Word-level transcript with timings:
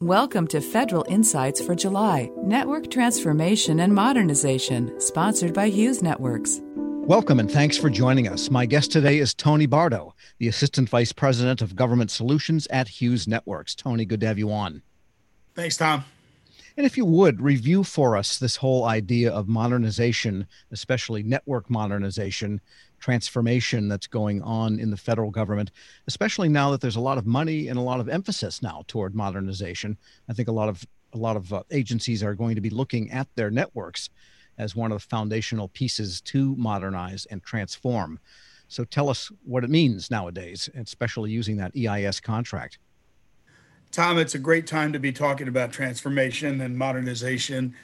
Welcome 0.00 0.46
to 0.48 0.60
Federal 0.60 1.04
Insights 1.08 1.60
for 1.60 1.74
July 1.74 2.30
Network 2.36 2.88
Transformation 2.88 3.80
and 3.80 3.92
Modernization, 3.92 5.00
sponsored 5.00 5.52
by 5.52 5.70
Hughes 5.70 6.04
Networks. 6.04 6.60
Welcome 6.76 7.40
and 7.40 7.50
thanks 7.50 7.76
for 7.76 7.90
joining 7.90 8.28
us. 8.28 8.48
My 8.48 8.64
guest 8.64 8.92
today 8.92 9.18
is 9.18 9.34
Tony 9.34 9.66
Bardo, 9.66 10.14
the 10.38 10.46
Assistant 10.46 10.88
Vice 10.88 11.10
President 11.10 11.62
of 11.62 11.74
Government 11.74 12.12
Solutions 12.12 12.68
at 12.68 12.86
Hughes 12.86 13.26
Networks. 13.26 13.74
Tony, 13.74 14.04
good 14.04 14.20
to 14.20 14.28
have 14.28 14.38
you 14.38 14.52
on. 14.52 14.82
Thanks, 15.56 15.76
Tom. 15.76 16.04
And 16.76 16.86
if 16.86 16.96
you 16.96 17.04
would 17.04 17.40
review 17.40 17.82
for 17.82 18.16
us 18.16 18.38
this 18.38 18.54
whole 18.54 18.84
idea 18.84 19.32
of 19.32 19.48
modernization, 19.48 20.46
especially 20.70 21.24
network 21.24 21.68
modernization, 21.68 22.60
transformation 22.98 23.88
that's 23.88 24.06
going 24.06 24.42
on 24.42 24.78
in 24.78 24.90
the 24.90 24.96
federal 24.96 25.30
government, 25.30 25.70
especially 26.06 26.48
now 26.48 26.70
that 26.70 26.80
there's 26.80 26.96
a 26.96 27.00
lot 27.00 27.18
of 27.18 27.26
money 27.26 27.68
and 27.68 27.78
a 27.78 27.82
lot 27.82 28.00
of 28.00 28.08
emphasis 28.08 28.62
now 28.62 28.84
toward 28.86 29.14
modernization. 29.14 29.96
I 30.28 30.32
think 30.32 30.48
a 30.48 30.52
lot 30.52 30.68
of 30.68 30.84
a 31.14 31.18
lot 31.18 31.36
of 31.36 31.52
uh, 31.52 31.62
agencies 31.70 32.22
are 32.22 32.34
going 32.34 32.54
to 32.54 32.60
be 32.60 32.70
looking 32.70 33.10
at 33.10 33.28
their 33.34 33.50
networks 33.50 34.10
as 34.58 34.76
one 34.76 34.92
of 34.92 35.00
the 35.00 35.08
foundational 35.08 35.68
pieces 35.68 36.20
to 36.20 36.54
modernize 36.56 37.26
and 37.30 37.42
transform. 37.42 38.18
So 38.68 38.84
tell 38.84 39.08
us 39.08 39.30
what 39.44 39.64
it 39.64 39.70
means 39.70 40.10
nowadays, 40.10 40.68
especially 40.76 41.30
using 41.30 41.56
that 41.56 41.72
EIS 41.74 42.20
contract. 42.20 42.78
Tom, 43.90 44.18
it's 44.18 44.34
a 44.34 44.38
great 44.38 44.66
time 44.66 44.92
to 44.92 44.98
be 44.98 45.12
talking 45.12 45.48
about 45.48 45.72
transformation 45.72 46.60
and 46.60 46.76
modernization 46.76 47.74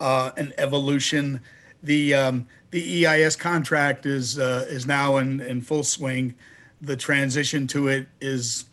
uh, 0.00 0.30
and 0.36 0.54
evolution. 0.56 1.40
The 1.82 2.14
um, 2.14 2.46
the 2.70 3.06
EIS 3.06 3.36
contract 3.36 4.06
is 4.06 4.38
uh, 4.38 4.66
is 4.68 4.86
now 4.86 5.18
in, 5.18 5.40
in 5.40 5.60
full 5.60 5.84
swing. 5.84 6.34
The 6.80 6.96
transition 6.96 7.66
to 7.68 7.88
it 7.88 8.08
is 8.20 8.64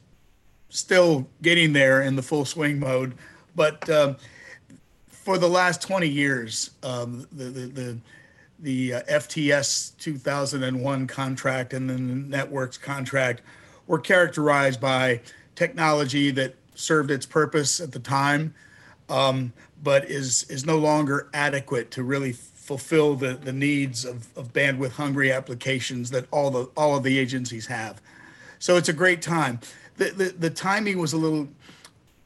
still 0.70 1.28
getting 1.42 1.74
there 1.74 2.02
in 2.02 2.16
the 2.16 2.22
full 2.22 2.46
swing 2.46 2.80
mode, 2.80 3.14
but 3.56 3.88
um, 3.90 4.16
for 5.08 5.38
the 5.38 5.50
last 5.50 5.82
20 5.82 6.08
years, 6.08 6.72
um, 6.82 7.28
the 7.32 7.46
the 7.46 7.68
the, 7.68 7.98
the 8.60 8.94
uh, 8.96 9.02
FTS 9.04 9.98
2001 9.98 11.08
contract 11.08 11.74
and 11.74 11.90
then 11.90 12.30
the 12.30 12.38
Networx 12.38 12.80
contract 12.80 13.42
were 13.88 14.00
characterized 14.00 14.80
by 14.80 15.20
technology 15.56 16.32
that 16.32 16.56
served 16.76 17.12
its 17.12 17.26
purpose 17.26 17.80
at 17.82 17.92
the 17.92 18.00
time, 18.00 18.54
um, 19.10 19.52
but 19.84 20.06
is 20.06 20.44
is 20.44 20.66
no 20.66 20.78
longer 20.78 21.30
adequate 21.34 21.92
to 21.92 22.04
really 22.04 22.32
fulfill 22.70 23.16
the, 23.16 23.34
the 23.34 23.52
needs 23.52 24.06
of, 24.06 24.28
of 24.38 24.54
bandwidth 24.54 24.92
hungry 24.92 25.32
applications 25.32 26.12
that 26.12 26.24
all 26.30 26.52
the 26.52 26.70
all 26.78 26.96
of 26.96 27.02
the 27.02 27.18
agencies 27.18 27.66
have. 27.66 28.00
So 28.60 28.78
it's 28.78 28.90
a 28.90 28.94
great 28.94 29.24
time. 29.24 29.60
The, 29.98 30.12
the, 30.12 30.26
the 30.38 30.50
timing 30.52 31.00
was 31.00 31.14
a 31.14 31.18
little 31.18 31.48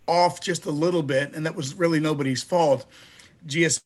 off 0.06 0.42
just 0.42 0.66
a 0.66 0.72
little 0.72 1.02
bit, 1.02 1.34
and 1.34 1.46
that 1.46 1.56
was 1.56 1.76
really 1.76 2.02
nobody's 2.02 2.44
fault. 2.44 2.86
GSA 3.48 3.80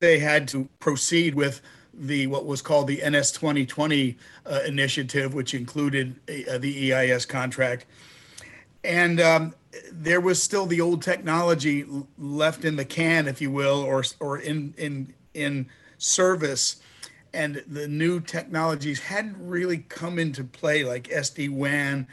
had 0.00 0.48
to 0.48 0.66
proceed 0.78 1.34
with 1.34 1.60
the 1.92 2.26
what 2.26 2.46
was 2.46 2.62
called 2.62 2.86
the 2.86 3.02
NS 3.06 3.32
2020 3.32 4.16
uh, 4.46 4.60
initiative, 4.66 5.34
which 5.34 5.52
included 5.52 6.18
uh, 6.50 6.56
the 6.56 6.94
EIS 6.94 7.26
contract, 7.26 7.84
and 8.82 9.20
um, 9.20 9.54
there 9.92 10.22
was 10.22 10.42
still 10.42 10.64
the 10.64 10.80
old 10.80 11.02
technology 11.02 11.84
left 12.16 12.64
in 12.64 12.76
the 12.76 12.86
can, 12.86 13.28
if 13.28 13.42
you 13.42 13.50
will, 13.50 13.82
or 13.82 14.02
or 14.20 14.38
in 14.38 14.72
in 14.78 15.12
in 15.34 15.68
service 16.02 16.76
and 17.32 17.62
the 17.66 17.88
new 17.88 18.20
technologies 18.20 19.00
hadn't 19.00 19.36
really 19.38 19.78
come 19.88 20.18
into 20.18 20.44
play 20.44 20.84
like 20.84 21.04
SD-WAN 21.04 22.06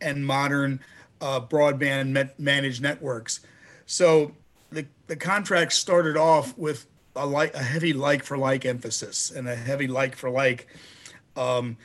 and 0.00 0.26
modern 0.26 0.80
uh, 1.20 1.40
broadband 1.40 2.30
managed 2.38 2.82
networks. 2.82 3.40
So 3.86 4.32
the, 4.70 4.86
the 5.06 5.16
contract 5.16 5.72
started 5.72 6.16
off 6.16 6.56
with 6.58 6.86
a, 7.14 7.24
like, 7.24 7.54
a 7.54 7.62
heavy 7.62 7.92
like 7.92 8.22
for 8.22 8.36
like 8.36 8.66
emphasis 8.66 9.30
and 9.30 9.48
a 9.48 9.56
heavy 9.56 9.86
like 9.86 10.16
for 10.16 10.28
like 10.28 10.66
um, 11.36 11.76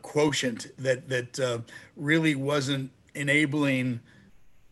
quotient 0.00 0.68
that, 0.78 1.08
that 1.08 1.40
uh, 1.40 1.58
really 1.96 2.34
wasn't 2.34 2.90
enabling 3.14 4.00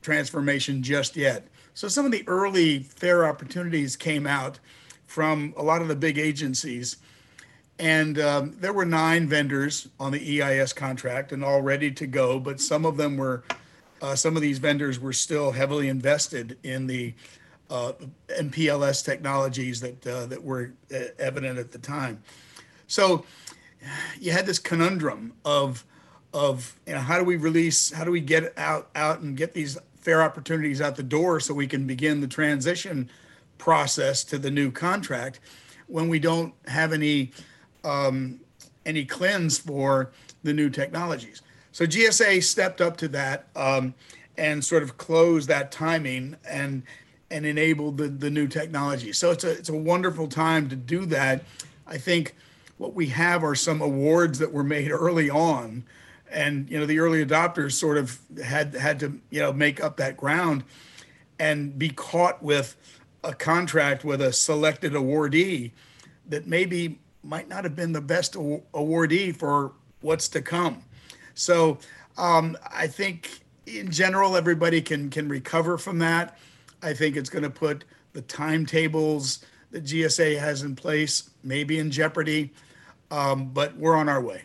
transformation 0.01 0.83
just 0.83 1.17
yet. 1.17 1.49
So 1.75 1.89
some 1.89 2.07
of 2.07 2.13
the 2.13 2.27
early 2.27 2.79
fair 2.79 3.27
opportunities 3.27 3.97
came 3.97 4.27
out 4.27 4.59
from 5.09 5.55
a 5.57 5.63
lot 5.63 5.81
of 5.81 5.89
the 5.89 5.97
big 5.97 6.19
agencies. 6.19 6.99
And 7.79 8.19
um, 8.21 8.57
there 8.61 8.75
were 8.75 8.85
nine 8.85 9.27
vendors 9.27 9.89
on 9.99 10.13
the 10.13 10.43
EIS 10.43 10.75
contract 10.75 11.33
and 11.33 11.43
all 11.43 11.63
ready 11.63 11.91
to 11.93 12.07
go, 12.07 12.39
but 12.39 12.61
some 12.61 12.85
of 12.85 12.99
them 12.99 13.17
were, 13.17 13.43
uh, 14.03 14.15
some 14.15 14.37
of 14.37 14.43
these 14.43 14.59
vendors 14.59 15.01
were 15.01 15.15
still 15.15 15.53
heavily 15.53 15.89
invested 15.89 16.59
in 16.63 16.87
the 16.87 17.15
uh, 17.71 17.93
MPLS 18.29 19.05
technologies 19.05 19.81
that 19.81 20.07
uh, 20.07 20.27
that 20.27 20.43
were 20.43 20.73
uh, 20.95 20.99
evident 21.19 21.59
at 21.59 21.73
the 21.73 21.79
time. 21.79 22.23
So 22.87 23.25
you 24.19 24.33
had 24.33 24.47
this 24.47 24.59
conundrum 24.59 25.33
of 25.45 25.85
of 26.33 26.79
you 26.87 26.95
know 26.95 27.01
how 27.01 27.19
do 27.19 27.25
we 27.25 27.37
release, 27.37 27.93
how 27.93 28.05
do 28.05 28.11
we 28.11 28.21
get 28.21 28.57
out 28.59 28.89
out 28.95 29.21
and 29.21 29.37
get 29.37 29.55
these 29.55 29.79
fair 30.01 30.23
opportunities 30.23 30.81
out 30.81 30.97
the 30.97 31.03
door 31.03 31.41
so 31.41 31.53
we 31.53 31.67
can 31.67 31.87
begin 31.87 32.21
the 32.21 32.29
transition 32.29 33.11
process 33.59 34.25
to 34.25 34.39
the 34.39 34.51
new 34.51 34.71
contract 34.71 35.41
when 35.87 36.09
we 36.09 36.19
don't 36.19 36.55
have 36.67 36.93
any 36.93 37.33
um, 37.85 38.41
any 38.87 39.05
CLINs 39.05 39.59
for 39.59 40.11
the 40.43 40.53
new 40.53 40.71
technologies. 40.71 41.43
So 41.73 41.85
GSA 41.85 42.43
stepped 42.43 42.81
up 42.81 42.97
to 42.99 43.09
that 43.09 43.47
um, 43.55 43.95
and 44.37 44.65
sort 44.65 44.83
of 44.83 44.97
closed 44.97 45.49
that 45.49 45.71
timing 45.71 46.37
and 46.49 46.83
and 47.31 47.45
enabled 47.45 47.99
the, 47.99 48.09
the 48.09 48.31
new 48.31 48.49
technology. 48.49 49.13
So 49.13 49.31
it's 49.31 49.45
a 49.45 49.51
it's 49.51 49.69
a 49.69 49.77
wonderful 49.77 50.29
time 50.29 50.69
to 50.71 50.77
do 50.77 51.07
that. 51.07 51.45
I 51.87 51.99
think 51.99 52.35
what 52.79 52.95
we 52.95 53.07
have 53.09 53.45
are 53.45 53.55
some 53.55 53.81
awards 53.81 54.39
that 54.39 54.53
were 54.53 54.65
made 54.65 54.91
early 54.91 55.29
on, 55.29 55.85
and 56.31 56.69
you 56.71 56.79
know 56.79 56.87
the 56.87 56.99
early 56.99 57.25
adopters 57.25 57.73
sort 57.73 57.99
of 57.99 58.19
had 58.43 58.75
had 58.75 59.01
to 59.01 59.21
you 59.31 59.41
know 59.41 59.53
make 59.53 59.83
up 59.83 59.97
that 59.99 60.17
ground 60.17 60.65
and 61.39 61.79
be 61.79 61.91
caught 61.91 62.43
with 62.43 62.77
a 63.25 63.35
contract 63.35 64.05
with 64.05 64.21
a 64.21 64.33
selected 64.33 64.93
awardee 64.93 65.73
that 66.29 66.47
maybe 66.47 66.99
might 67.23 67.49
not 67.49 67.65
have 67.65 67.75
been 67.75 67.93
the 67.93 68.01
best 68.01 68.35
awardee 68.35 69.35
for 69.35 69.73
what's 70.01 70.29
to 70.29 70.41
come. 70.41 70.83
So 71.35 71.79
um, 72.17 72.57
I 72.73 72.87
think 72.87 73.41
in 73.67 73.91
general 73.91 74.37
everybody 74.37 74.81
can 74.81 75.11
can 75.11 75.29
recover 75.29 75.79
from 75.79 75.99
that. 75.99 76.39
I 76.83 76.95
think 76.95 77.17
it's 77.17 77.31
going 77.31 77.43
to 77.43 77.51
put 77.51 77.85
the 78.13 78.23
timetables 78.23 79.45
that 79.71 79.85
GSA 79.85 80.39
has 80.39 80.63
in 80.63 80.75
place 80.75 81.31
maybe 81.43 81.79
in 81.79 81.91
jeopardy, 81.91 82.53
um, 83.11 83.49
but 83.49 83.77
we're 83.77 83.97
on 83.97 84.09
our 84.09 84.21
way. 84.23 84.43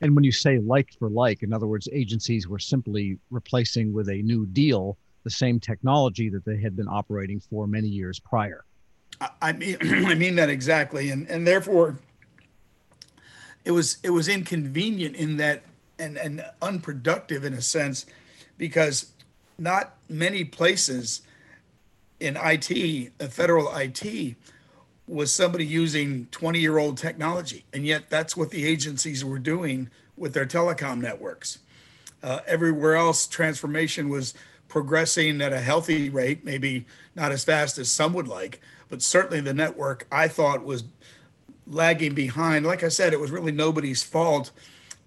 And 0.00 0.14
when 0.14 0.24
you 0.24 0.32
say 0.32 0.58
like 0.58 0.90
for 0.98 1.10
like, 1.10 1.42
in 1.42 1.52
other 1.52 1.66
words, 1.66 1.88
agencies 1.92 2.48
were 2.48 2.58
simply 2.58 3.18
replacing 3.30 3.92
with 3.92 4.08
a 4.08 4.22
new 4.22 4.46
deal 4.46 4.96
the 5.24 5.30
same 5.30 5.60
technology 5.60 6.28
that 6.30 6.44
they 6.44 6.60
had 6.60 6.76
been 6.76 6.88
operating 6.88 7.40
for 7.40 7.66
many 7.66 7.88
years 7.88 8.18
prior. 8.18 8.64
I 9.40 9.52
mean, 9.52 9.76
I 9.82 10.14
mean 10.14 10.36
that 10.36 10.48
exactly, 10.48 11.10
and 11.10 11.28
and 11.28 11.46
therefore, 11.46 11.98
it 13.64 13.72
was 13.72 13.98
it 14.02 14.10
was 14.10 14.28
inconvenient 14.28 15.16
in 15.16 15.36
that 15.38 15.62
and 15.98 16.16
and 16.16 16.44
unproductive 16.62 17.44
in 17.44 17.52
a 17.54 17.62
sense, 17.62 18.06
because 18.56 19.12
not 19.58 19.96
many 20.08 20.44
places 20.44 21.22
in 22.18 22.36
IT, 22.42 23.12
federal 23.30 23.74
IT, 23.76 24.36
was 25.06 25.32
somebody 25.32 25.66
using 25.66 26.26
20 26.30 26.58
year 26.60 26.78
old 26.78 26.96
technology, 26.96 27.64
and 27.72 27.84
yet 27.84 28.08
that's 28.10 28.36
what 28.36 28.50
the 28.50 28.66
agencies 28.66 29.24
were 29.24 29.38
doing 29.38 29.90
with 30.16 30.34
their 30.34 30.46
telecom 30.46 31.00
networks. 31.00 31.58
Uh, 32.22 32.40
everywhere 32.46 32.96
else, 32.96 33.26
transformation 33.26 34.08
was 34.08 34.34
progressing 34.70 35.42
at 35.42 35.52
a 35.52 35.60
healthy 35.60 36.08
rate, 36.08 36.44
maybe 36.44 36.86
not 37.14 37.32
as 37.32 37.44
fast 37.44 37.76
as 37.76 37.90
some 37.90 38.14
would 38.14 38.28
like, 38.28 38.60
but 38.88 39.02
certainly 39.02 39.40
the 39.40 39.52
network 39.52 40.06
I 40.10 40.28
thought 40.28 40.64
was 40.64 40.84
lagging 41.66 42.14
behind. 42.14 42.64
Like 42.64 42.82
I 42.82 42.88
said, 42.88 43.12
it 43.12 43.20
was 43.20 43.30
really 43.30 43.52
nobody's 43.52 44.02
fault. 44.02 44.52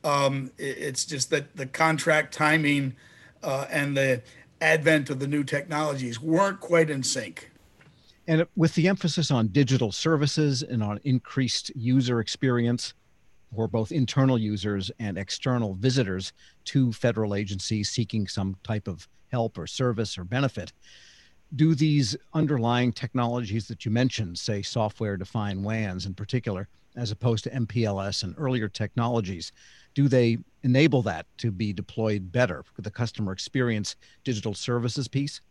Um, 0.04 0.52
it's 0.58 1.06
just 1.06 1.30
that 1.32 1.56
the 1.56 1.66
contract 1.66 2.34
timing 2.34 2.96
uh, 3.42 3.66
and 3.72 3.98
the 3.98 4.22
advent 4.62 5.10
of 5.10 5.20
the 5.20 5.28
new 5.28 5.44
technologies 5.44 6.22
weren't 6.22 6.60
quite 6.60 6.90
in 6.90 7.02
sync. 7.04 7.50
And 8.28 8.46
with 8.56 8.76
the 8.76 8.88
emphasis 8.88 9.32
on 9.32 9.48
digital 9.48 9.92
services 9.92 10.64
and 10.64 10.82
on 10.82 11.00
increased 11.04 11.72
user 11.76 12.20
experience 12.22 12.94
for 13.54 13.68
both 13.68 13.92
internal 13.92 14.38
users 14.38 14.92
and 15.00 15.18
external 15.18 15.76
visitors 15.76 16.34
to 16.66 16.92
federal 16.94 17.36
agencies 17.36 17.90
seeking 17.90 18.28
some 18.28 18.56
type 18.64 18.88
of 18.88 19.08
help 19.34 19.58
or 19.58 19.68
service 19.68 20.18
or 20.18 20.24
benefit. 20.24 20.72
Do 21.56 21.76
these 21.76 22.16
underlying 22.34 22.94
technologies 22.94 23.68
that 23.68 23.84
you 23.84 23.92
mentioned, 23.92 24.38
say 24.38 24.62
software 24.62 25.18
defined 25.18 25.64
WANs 25.64 26.06
in 26.06 26.14
particular, 26.14 26.70
as 26.96 27.12
opposed 27.12 27.44
to 27.44 27.50
MPLS 27.50 28.24
and 28.24 28.36
earlier 28.38 28.70
technologies, 28.70 29.52
do 29.96 30.08
they 30.08 30.38
enable 30.62 31.02
that 31.02 31.26
to 31.40 31.52
be 31.52 31.74
deployed 31.74 32.32
better 32.32 32.64
for 32.64 32.82
the 32.84 32.92
customer 32.92 33.32
experience 33.32 33.96
digital 34.24 34.54
services 34.54 35.08
piece? 35.08 35.42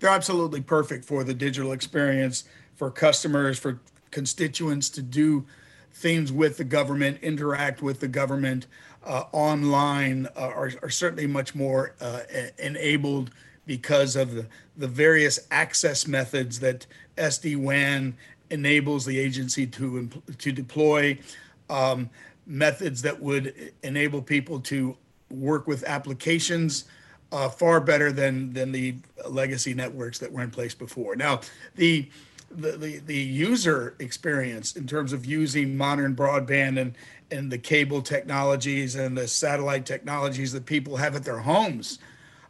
they're 0.00 0.10
absolutely 0.10 0.60
perfect 0.60 1.04
for 1.04 1.24
the 1.24 1.34
digital 1.34 1.72
experience 1.72 2.44
for 2.76 2.90
customers, 2.90 3.58
for 3.58 3.80
constituents 4.10 4.88
to 4.90 5.02
do 5.02 5.44
things 5.98 6.30
with 6.32 6.56
the 6.56 6.64
government, 6.64 7.18
interact 7.22 7.82
with 7.82 7.98
the 7.98 8.08
government 8.08 8.66
uh, 9.04 9.24
online 9.32 10.28
uh, 10.36 10.40
are, 10.40 10.70
are, 10.82 10.90
certainly 10.90 11.26
much 11.26 11.54
more 11.54 11.94
uh, 12.00 12.20
enabled 12.58 13.30
because 13.66 14.14
of 14.14 14.34
the, 14.34 14.46
the 14.76 14.86
various 14.86 15.40
access 15.50 16.06
methods 16.06 16.60
that 16.60 16.86
SD-WAN 17.16 18.16
enables 18.50 19.04
the 19.04 19.18
agency 19.18 19.66
to, 19.66 20.08
to 20.38 20.52
deploy, 20.52 21.18
um, 21.68 22.08
methods 22.46 23.02
that 23.02 23.20
would 23.20 23.72
enable 23.82 24.22
people 24.22 24.60
to 24.60 24.96
work 25.30 25.66
with 25.66 25.84
applications 25.84 26.84
uh, 27.32 27.48
far 27.48 27.80
better 27.80 28.12
than, 28.12 28.52
than 28.52 28.72
the 28.72 28.94
legacy 29.28 29.74
networks 29.74 30.18
that 30.18 30.32
were 30.32 30.42
in 30.42 30.50
place 30.50 30.74
before. 30.74 31.16
Now, 31.16 31.40
the 31.74 32.08
the, 32.50 32.72
the, 32.72 32.98
the 32.98 33.16
user 33.16 33.94
experience 33.98 34.76
in 34.76 34.86
terms 34.86 35.12
of 35.12 35.26
using 35.26 35.76
modern 35.76 36.16
broadband 36.16 36.80
and, 36.80 36.94
and 37.30 37.52
the 37.52 37.58
cable 37.58 38.02
technologies 38.02 38.94
and 38.94 39.16
the 39.16 39.28
satellite 39.28 39.84
technologies 39.84 40.52
that 40.52 40.64
people 40.66 40.96
have 40.96 41.14
at 41.14 41.24
their 41.24 41.40
homes. 41.40 41.98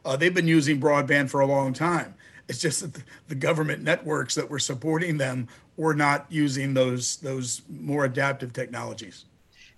Uh, 0.05 0.17
they've 0.17 0.35
been 0.35 0.49
using 0.49 0.81
broadband 0.81 1.31
for 1.31 1.41
a 1.41 1.47
long 1.47 1.73
time. 1.73 2.15
It's 2.49 2.61
just 2.61 2.81
that 2.81 3.03
the 3.27 3.35
government 3.35 3.83
networks 3.83 4.35
that 4.37 4.49
were 4.49 4.59
supporting 4.59 5.19
them 5.19 5.49
were 5.77 5.95
not 5.95 6.27
using 6.31 6.75
those 6.75 7.17
those 7.17 7.63
more 7.69 8.05
adaptive 8.05 8.53
technologies. 8.53 9.27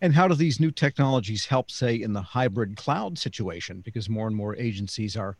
And 0.00 0.14
how 0.14 0.28
do 0.28 0.34
these 0.34 0.60
new 0.60 0.70
technologies 0.70 1.44
help, 1.44 1.70
say, 1.70 2.00
in 2.00 2.12
the 2.12 2.22
hybrid 2.22 2.76
cloud 2.76 3.18
situation? 3.18 3.80
Because 3.80 4.08
more 4.08 4.26
and 4.26 4.36
more 4.36 4.56
agencies 4.56 5.16
are 5.16 5.36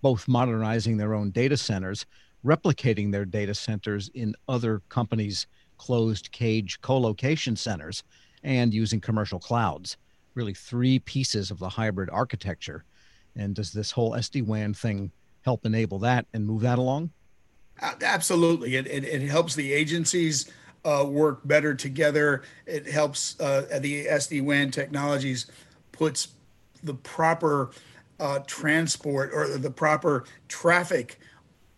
both 0.00 0.28
modernizing 0.28 0.96
their 0.96 1.14
own 1.14 1.30
data 1.30 1.56
centers, 1.56 2.06
replicating 2.46 3.10
their 3.10 3.24
data 3.24 3.54
centers 3.54 4.08
in 4.14 4.34
other 4.48 4.80
companies' 4.88 5.46
closed 5.78 6.30
cage 6.32 6.80
co-location 6.80 7.56
centers 7.56 8.04
and 8.42 8.72
using 8.72 9.00
commercial 9.00 9.40
clouds. 9.40 9.96
Really 10.34 10.54
three 10.54 11.00
pieces 11.00 11.50
of 11.50 11.58
the 11.58 11.68
hybrid 11.68 12.08
architecture. 12.10 12.84
And 13.34 13.54
does 13.54 13.72
this 13.72 13.90
whole 13.90 14.12
sd-wan 14.12 14.72
thing 14.72 15.10
help 15.42 15.66
enable 15.66 15.98
that 16.00 16.26
and 16.32 16.46
move 16.46 16.62
that 16.62 16.78
along? 16.78 17.10
Absolutely. 17.80 18.76
It, 18.76 18.86
it, 18.86 19.04
it 19.04 19.22
helps 19.22 19.54
the 19.54 19.72
agencies 19.72 20.50
uh, 20.84 21.04
work 21.06 21.40
better 21.46 21.74
together. 21.74 22.42
It 22.64 22.86
helps 22.86 23.38
uh, 23.40 23.78
the 23.80 24.06
sd-wan 24.06 24.70
technologies 24.70 25.46
puts 25.92 26.28
the 26.82 26.94
proper 26.94 27.70
uh, 28.18 28.38
transport 28.46 29.30
or 29.34 29.58
the 29.58 29.70
proper 29.70 30.24
traffic 30.48 31.18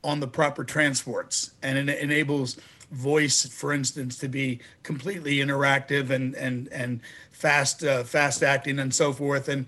on 0.05 0.21
the 0.21 0.29
proper 0.29 0.65
transports 0.65 1.53
and 1.63 1.77
it 1.77 1.99
enables 1.99 2.57
voice 2.91 3.47
for 3.47 3.73
instance 3.73 4.17
to 4.19 4.29
be 4.29 4.59
completely 4.83 5.37
interactive 5.37 6.09
and 6.09 6.35
and 6.37 6.69
and 6.69 7.01
fast 7.31 7.85
uh, 7.85 8.03
fast 8.03 8.43
acting 8.43 8.79
and 8.79 8.95
so 8.95 9.13
forth 9.13 9.49
and 9.49 9.67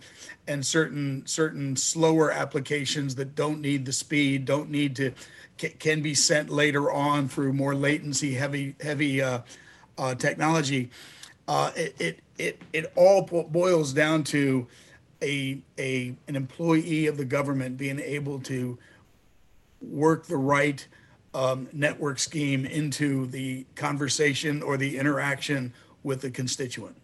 and 0.49 0.65
certain 0.65 1.23
certain 1.27 1.77
slower 1.77 2.31
applications 2.31 3.15
that 3.15 3.35
don't 3.35 3.61
need 3.61 3.85
the 3.85 3.93
speed 3.93 4.47
don't 4.47 4.71
need 4.71 4.97
to 4.97 5.13
can 5.69 6.01
be 6.01 6.15
sent 6.15 6.49
later 6.49 6.91
on 6.91 7.29
through 7.29 7.53
more 7.53 7.75
latency 7.75 8.35
heavy 8.35 8.75
heavy 8.81 9.21
uh, 9.21 9.41
uh, 9.99 10.15
technology. 10.15 10.91
Uh, 11.47 11.71
it, 11.77 11.95
it 11.99 12.19
it 12.39 12.63
it 12.73 12.93
all 12.97 13.23
boils 13.23 13.93
down 13.93 14.25
to 14.25 14.67
a 15.23 15.61
a 15.79 16.15
an 16.29 16.37
employee 16.37 17.07
of 17.07 17.17
the 17.17 17.25
government 17.25 17.77
being 17.77 18.01
able 18.01 18.39
to 18.41 18.79
work 19.81 20.27
the 20.27 20.37
right 20.37 20.87
um, 21.35 21.69
network 21.73 22.19
scheme 22.19 22.67
into 22.67 23.27
the 23.27 23.65
conversation 23.75 24.63
or 24.63 24.77
the 24.77 24.99
interaction 24.99 25.73
with 26.03 26.23
the 26.23 26.31
constituent. 26.31 26.97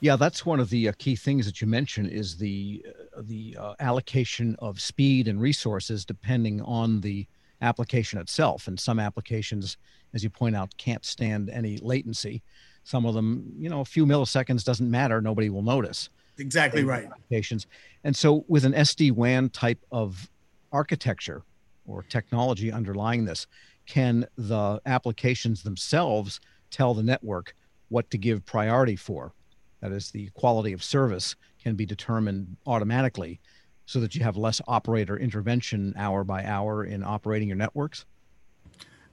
Yeah, 0.00 0.16
that's 0.16 0.44
one 0.44 0.60
of 0.60 0.70
the 0.70 0.88
uh, 0.88 0.92
key 0.98 1.16
things 1.16 1.46
that 1.46 1.60
you 1.60 1.66
mentioned 1.66 2.10
is 2.10 2.36
the 2.36 2.84
uh, 3.16 3.22
the 3.22 3.56
uh, 3.58 3.74
allocation 3.80 4.54
of 4.58 4.80
speed 4.80 5.26
and 5.26 5.40
resources 5.40 6.04
depending 6.04 6.60
on 6.62 7.00
the 7.00 7.26
application 7.62 8.18
itself. 8.18 8.68
And 8.68 8.78
some 8.78 8.98
applications, 8.98 9.78
as 10.12 10.22
you 10.22 10.28
point 10.28 10.54
out, 10.54 10.76
can't 10.76 11.04
stand 11.04 11.48
any 11.48 11.78
latency. 11.78 12.42
Some 12.84 13.06
of 13.06 13.14
them, 13.14 13.50
you 13.58 13.70
know, 13.70 13.80
a 13.80 13.86
few 13.86 14.04
milliseconds 14.04 14.64
doesn't 14.64 14.90
matter; 14.90 15.22
nobody 15.22 15.48
will 15.48 15.62
notice. 15.62 16.10
Exactly 16.38 16.84
right. 16.84 17.06
Applications, 17.06 17.66
and 18.04 18.14
so 18.14 18.44
with 18.48 18.66
an 18.66 18.74
SD 18.74 19.12
WAN 19.12 19.48
type 19.48 19.82
of 19.90 20.28
architecture, 20.72 21.42
or 21.86 22.02
technology 22.02 22.72
underlying 22.72 23.24
this, 23.24 23.46
can 23.86 24.26
the 24.36 24.80
applications 24.86 25.62
themselves 25.62 26.40
tell 26.70 26.94
the 26.94 27.02
network 27.02 27.54
what 27.88 28.10
to 28.10 28.18
give 28.18 28.44
priority 28.44 28.96
for? 28.96 29.32
That 29.80 29.92
is, 29.92 30.10
the 30.10 30.28
quality 30.30 30.72
of 30.72 30.82
service 30.82 31.36
can 31.62 31.74
be 31.74 31.86
determined 31.86 32.56
automatically 32.66 33.40
so 33.86 34.00
that 34.00 34.14
you 34.14 34.22
have 34.24 34.36
less 34.36 34.60
operator 34.66 35.16
intervention 35.16 35.94
hour 35.96 36.24
by 36.24 36.44
hour 36.44 36.84
in 36.84 37.04
operating 37.04 37.48
your 37.48 37.56
networks? 37.56 38.04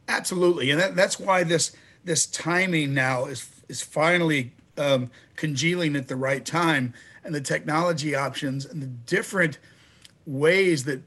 Absolutely. 0.07 0.71
And 0.71 0.79
that, 0.79 0.95
that's 0.95 1.19
why 1.19 1.43
this 1.43 1.75
this 2.03 2.25
timing 2.25 2.93
now 2.93 3.25
is 3.25 3.49
is 3.69 3.81
finally 3.81 4.51
um, 4.77 5.09
congealing 5.35 5.95
at 5.95 6.07
the 6.07 6.15
right 6.15 6.45
time 6.45 6.93
and 7.23 7.33
the 7.33 7.41
technology 7.41 8.15
options 8.15 8.65
and 8.65 8.81
the 8.81 8.87
different 8.87 9.59
ways 10.25 10.83
that 10.83 11.01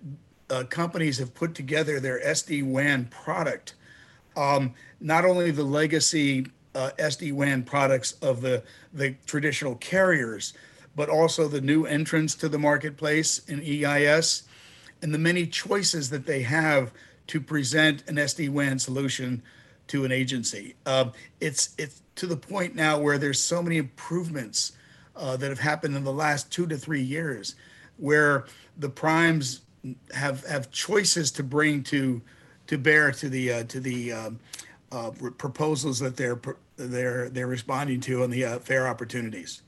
uh, 0.50 0.64
companies 0.64 1.18
have 1.18 1.34
put 1.34 1.54
together 1.54 2.00
their 2.00 2.20
SD 2.20 2.64
WAN 2.64 3.06
product. 3.06 3.74
Um, 4.36 4.74
not 5.00 5.24
only 5.24 5.50
the 5.50 5.64
legacy 5.64 6.46
uh, 6.74 6.90
SD 6.98 7.32
WAN 7.32 7.62
products 7.62 8.12
of 8.22 8.42
the, 8.42 8.62
the 8.92 9.14
traditional 9.26 9.76
carriers, 9.76 10.52
but 10.94 11.08
also 11.08 11.48
the 11.48 11.60
new 11.60 11.84
entrants 11.86 12.34
to 12.36 12.48
the 12.48 12.58
marketplace 12.58 13.40
in 13.48 13.60
EIS 13.60 14.44
and 15.02 15.12
the 15.12 15.18
many 15.18 15.46
choices 15.46 16.10
that 16.10 16.26
they 16.26 16.42
have 16.42 16.92
to 17.26 17.40
present 17.40 18.04
an 18.08 18.16
SD 18.16 18.48
WAN 18.50 18.78
solution 18.78 19.42
to 19.88 20.04
an 20.04 20.12
agency. 20.12 20.74
Uh, 20.84 21.10
it's, 21.40 21.74
it's 21.78 22.02
to 22.16 22.26
the 22.26 22.36
point 22.36 22.74
now 22.74 22.98
where 22.98 23.18
there's 23.18 23.40
so 23.40 23.62
many 23.62 23.76
improvements 23.76 24.72
uh, 25.14 25.36
that 25.36 25.48
have 25.48 25.60
happened 25.60 25.96
in 25.96 26.04
the 26.04 26.12
last 26.12 26.50
two 26.50 26.66
to 26.66 26.76
three 26.76 27.02
years 27.02 27.54
where 27.96 28.46
the 28.76 28.88
primes 28.88 29.62
have 30.12 30.44
have 30.46 30.70
choices 30.70 31.30
to 31.32 31.42
bring 31.42 31.82
to 31.84 32.22
to 32.66 32.78
bear 32.78 33.12
to 33.12 33.28
the 33.28 33.52
uh, 33.52 33.64
to 33.64 33.80
the 33.80 34.12
um, 34.12 34.40
uh, 34.92 35.10
proposals 35.38 35.98
that 35.98 36.16
they're 36.16 36.40
they're 36.76 37.28
they're 37.28 37.46
responding 37.46 38.00
to 38.00 38.22
on 38.22 38.30
the 38.30 38.44
uh, 38.44 38.58
fair 38.58 38.88
opportunities. 38.88 39.62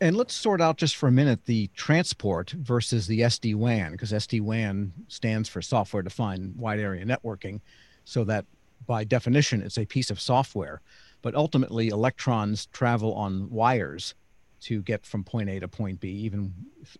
And 0.00 0.14
let's 0.14 0.34
sort 0.34 0.60
out 0.60 0.76
just 0.76 0.96
for 0.96 1.08
a 1.08 1.12
minute 1.12 1.46
the 1.46 1.68
transport 1.74 2.50
versus 2.50 3.06
the 3.06 3.20
SD 3.20 3.54
WAN, 3.54 3.92
because 3.92 4.12
SD 4.12 4.42
WAN 4.42 4.92
stands 5.08 5.48
for 5.48 5.62
software 5.62 6.02
defined 6.02 6.54
wide 6.56 6.80
area 6.80 7.04
networking. 7.04 7.60
So 8.04 8.22
that 8.24 8.44
by 8.86 9.04
definition, 9.04 9.62
it's 9.62 9.78
a 9.78 9.86
piece 9.86 10.10
of 10.10 10.20
software. 10.20 10.82
But 11.22 11.34
ultimately, 11.34 11.88
electrons 11.88 12.66
travel 12.66 13.14
on 13.14 13.50
wires 13.50 14.14
to 14.62 14.82
get 14.82 15.04
from 15.04 15.24
point 15.24 15.48
A 15.48 15.60
to 15.60 15.68
point 15.68 16.00
B, 16.00 16.08
even 16.08 16.52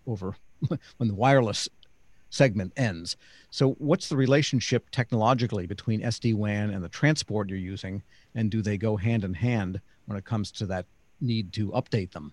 over 0.06 0.36
when 0.96 1.08
the 1.08 1.14
wireless 1.14 1.68
segment 2.30 2.72
ends. 2.76 3.16
So, 3.50 3.72
what's 3.78 4.08
the 4.08 4.16
relationship 4.16 4.90
technologically 4.90 5.66
between 5.66 6.00
SD 6.02 6.34
WAN 6.34 6.70
and 6.70 6.82
the 6.82 6.88
transport 6.88 7.48
you're 7.48 7.58
using? 7.58 8.02
And 8.34 8.50
do 8.50 8.62
they 8.62 8.76
go 8.76 8.96
hand 8.96 9.24
in 9.24 9.34
hand 9.34 9.80
when 10.06 10.18
it 10.18 10.24
comes 10.24 10.50
to 10.52 10.66
that 10.66 10.86
need 11.20 11.52
to 11.54 11.70
update 11.70 12.12
them? 12.12 12.32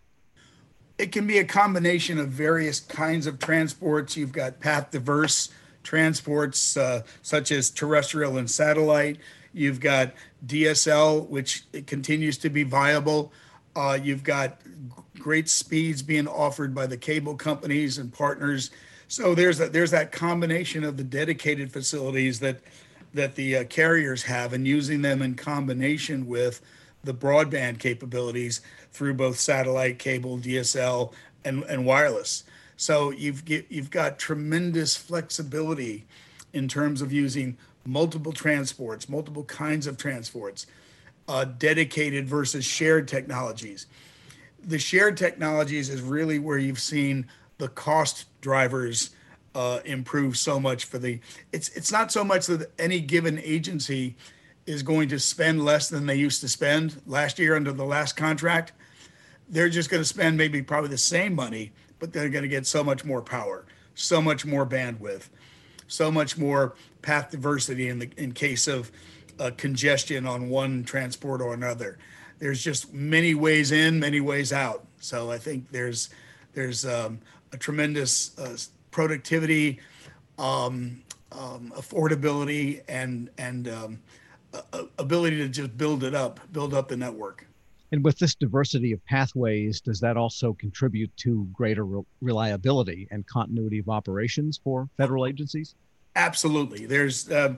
It 0.98 1.12
can 1.12 1.26
be 1.26 1.40
a 1.40 1.46
combination 1.46 2.20
of 2.20 2.30
various 2.30 2.80
kinds 2.80 3.26
of 3.26 3.40
transports. 3.40 4.16
You've 4.16 4.32
got 4.32 4.60
path 4.60 4.92
diverse 4.92 5.50
transports, 5.82 6.78
uh, 6.78 7.04
such 7.22 7.52
as 7.52 7.70
terrestrial 7.70 8.38
and 8.38 8.50
satellite. 8.50 9.18
You've 9.54 9.80
got 9.80 10.14
DSL, 10.46 11.28
which 11.30 11.64
continues 11.86 12.38
to 12.40 12.50
be 12.50 12.64
viable. 12.64 13.32
Uh, 13.76 13.98
you've 14.02 14.24
got 14.24 14.62
great 15.20 15.50
speeds 15.50 16.02
being 16.02 16.28
offered 16.28 16.76
by 16.76 16.86
the 16.86 16.98
cable 16.98 17.36
companies 17.36 17.98
and 17.98 18.14
partners. 18.14 18.72
So 19.08 19.36
there's 19.36 19.58
that 19.58 19.74
there's 19.74 19.92
that 19.92 20.12
combination 20.12 20.84
of 20.84 20.98
the 20.98 21.04
dedicated 21.04 21.72
facilities 21.72 22.40
that 22.40 22.62
that 23.14 23.36
the 23.36 23.58
uh, 23.58 23.64
carriers 23.66 24.24
have 24.24 24.54
and 24.54 24.68
using 24.68 25.02
them 25.02 25.22
in 25.22 25.36
combination 25.36 26.28
with 26.28 26.62
the 27.04 27.14
broadband 27.14 27.80
capabilities 27.80 28.62
through 28.92 29.14
both 29.14 29.38
satellite, 29.38 30.00
cable, 30.00 30.38
DSL, 30.38 31.14
and, 31.46 31.64
and 31.64 31.86
wireless. 31.86 32.44
So 32.78 33.12
you've 33.12 33.46
get, 33.46 33.66
you've 33.70 33.92
got 33.92 34.18
tremendous 34.18 34.96
flexibility 34.96 36.06
in 36.54 36.68
terms 36.68 37.02
of 37.02 37.12
using 37.12 37.58
multiple 37.86 38.32
transports, 38.32 39.10
multiple 39.10 39.44
kinds 39.44 39.86
of 39.86 39.98
transports, 39.98 40.66
uh, 41.28 41.46
dedicated 41.46 42.28
versus 42.28 42.66
shared 42.66 43.08
technologies 43.08 43.88
the 44.66 44.80
shared 44.80 45.18
technologies 45.18 45.90
is 45.90 46.02
really 46.02 46.40
where 46.40 46.58
you've 46.58 46.80
seen 46.80 47.28
the 47.58 47.68
cost 47.68 48.26
drivers 48.42 49.12
uh, 49.56 49.80
improve 49.86 50.38
so 50.38 50.60
much 50.60 50.86
for 50.86 50.98
the. 50.98 51.20
It's 51.52 51.70
it's 51.70 51.92
not 51.92 52.12
so 52.12 52.24
much 52.24 52.48
that 52.48 52.72
any 52.80 53.00
given 53.00 53.40
agency 53.40 54.16
is 54.66 54.82
going 54.82 55.10
to 55.10 55.20
spend 55.20 55.64
less 55.64 55.90
than 55.90 56.06
they 56.06 56.16
used 56.16 56.42
to 56.42 56.48
spend 56.48 57.02
last 57.06 57.38
year 57.38 57.56
under 57.56 57.72
the 57.72 57.86
last 57.86 58.16
contract. 58.16 58.72
They're 59.50 59.70
just 59.70 59.90
going 59.90 60.02
to 60.02 60.08
spend 60.08 60.38
maybe 60.38 60.62
probably 60.62 60.90
the 60.90 60.98
same 60.98 61.36
money, 61.36 61.74
but 62.00 62.14
they're 62.14 62.30
going 62.30 62.44
to 62.44 62.50
get 62.50 62.66
so 62.66 62.84
much 62.84 63.04
more 63.04 63.22
power, 63.22 63.66
so 63.94 64.22
much 64.22 64.46
more 64.46 64.66
bandwidth, 64.66 65.28
so 65.88 66.10
much 66.10 66.38
more 66.38 66.74
path 67.02 67.30
diversity 67.30 67.90
in 67.90 68.00
the 68.00 68.10
in 68.18 68.32
case 68.32 68.68
of 68.68 68.92
uh, 69.40 69.52
congestion 69.58 70.26
on 70.26 70.50
one 70.50 70.84
transport 70.84 71.42
or 71.42 71.54
another. 71.54 71.98
There's 72.40 72.64
just 72.64 72.94
many 72.94 73.36
ways 73.36 73.72
in, 73.72 74.00
many 74.00 74.20
ways 74.20 74.52
out. 74.52 74.86
So 75.00 75.32
I 75.32 75.38
think 75.38 75.72
there's 75.72 76.10
there's 76.54 76.86
um, 76.86 77.20
a 77.52 77.58
tremendous 77.58 78.38
uh, 78.38 78.58
productivity, 78.92 79.80
um, 80.38 81.04
um, 81.32 81.74
affordability, 81.76 82.82
and 82.88 83.30
and 83.38 83.68
um, 83.68 84.00
ability 84.98 85.38
to 85.38 85.50
just 85.50 85.78
build 85.78 86.04
it 86.04 86.14
up, 86.14 86.40
build 86.52 86.74
up 86.74 86.88
the 86.88 86.98
network. 86.98 87.48
And 87.92 88.04
with 88.04 88.18
this 88.18 88.34
diversity 88.34 88.92
of 88.92 89.06
pathways, 89.06 89.80
does 89.80 90.00
that 90.00 90.18
also 90.18 90.54
contribute 90.54 91.16
to 91.18 91.48
greater 91.54 91.86
re- 91.86 92.04
reliability 92.22 93.08
and 93.12 93.26
continuity 93.28 93.78
of 93.78 93.88
operations 93.88 94.60
for 94.64 94.90
federal 94.98 95.28
agencies? 95.28 95.76
Absolutely. 96.16 96.88
There's, 96.88 97.30
uh, 97.30 97.56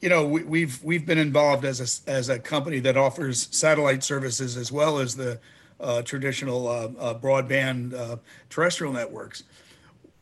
you 0.00 0.08
know, 0.08 0.26
we, 0.26 0.40
have 0.40 0.48
we've, 0.48 0.84
we've 0.84 1.06
been 1.06 1.18
involved 1.18 1.64
as 1.64 1.80
a 2.06 2.10
as 2.10 2.28
a 2.28 2.38
company 2.38 2.80
that 2.80 2.96
offers 2.96 3.48
satellite 3.50 4.04
services 4.04 4.56
as 4.56 4.70
well 4.70 4.98
as 4.98 5.16
the 5.16 5.38
uh, 5.80 6.02
traditional 6.02 6.68
uh, 6.68 6.88
uh 6.98 7.14
broadband 7.14 7.94
uh, 7.94 8.16
terrestrial 8.50 8.92
networks. 8.92 9.42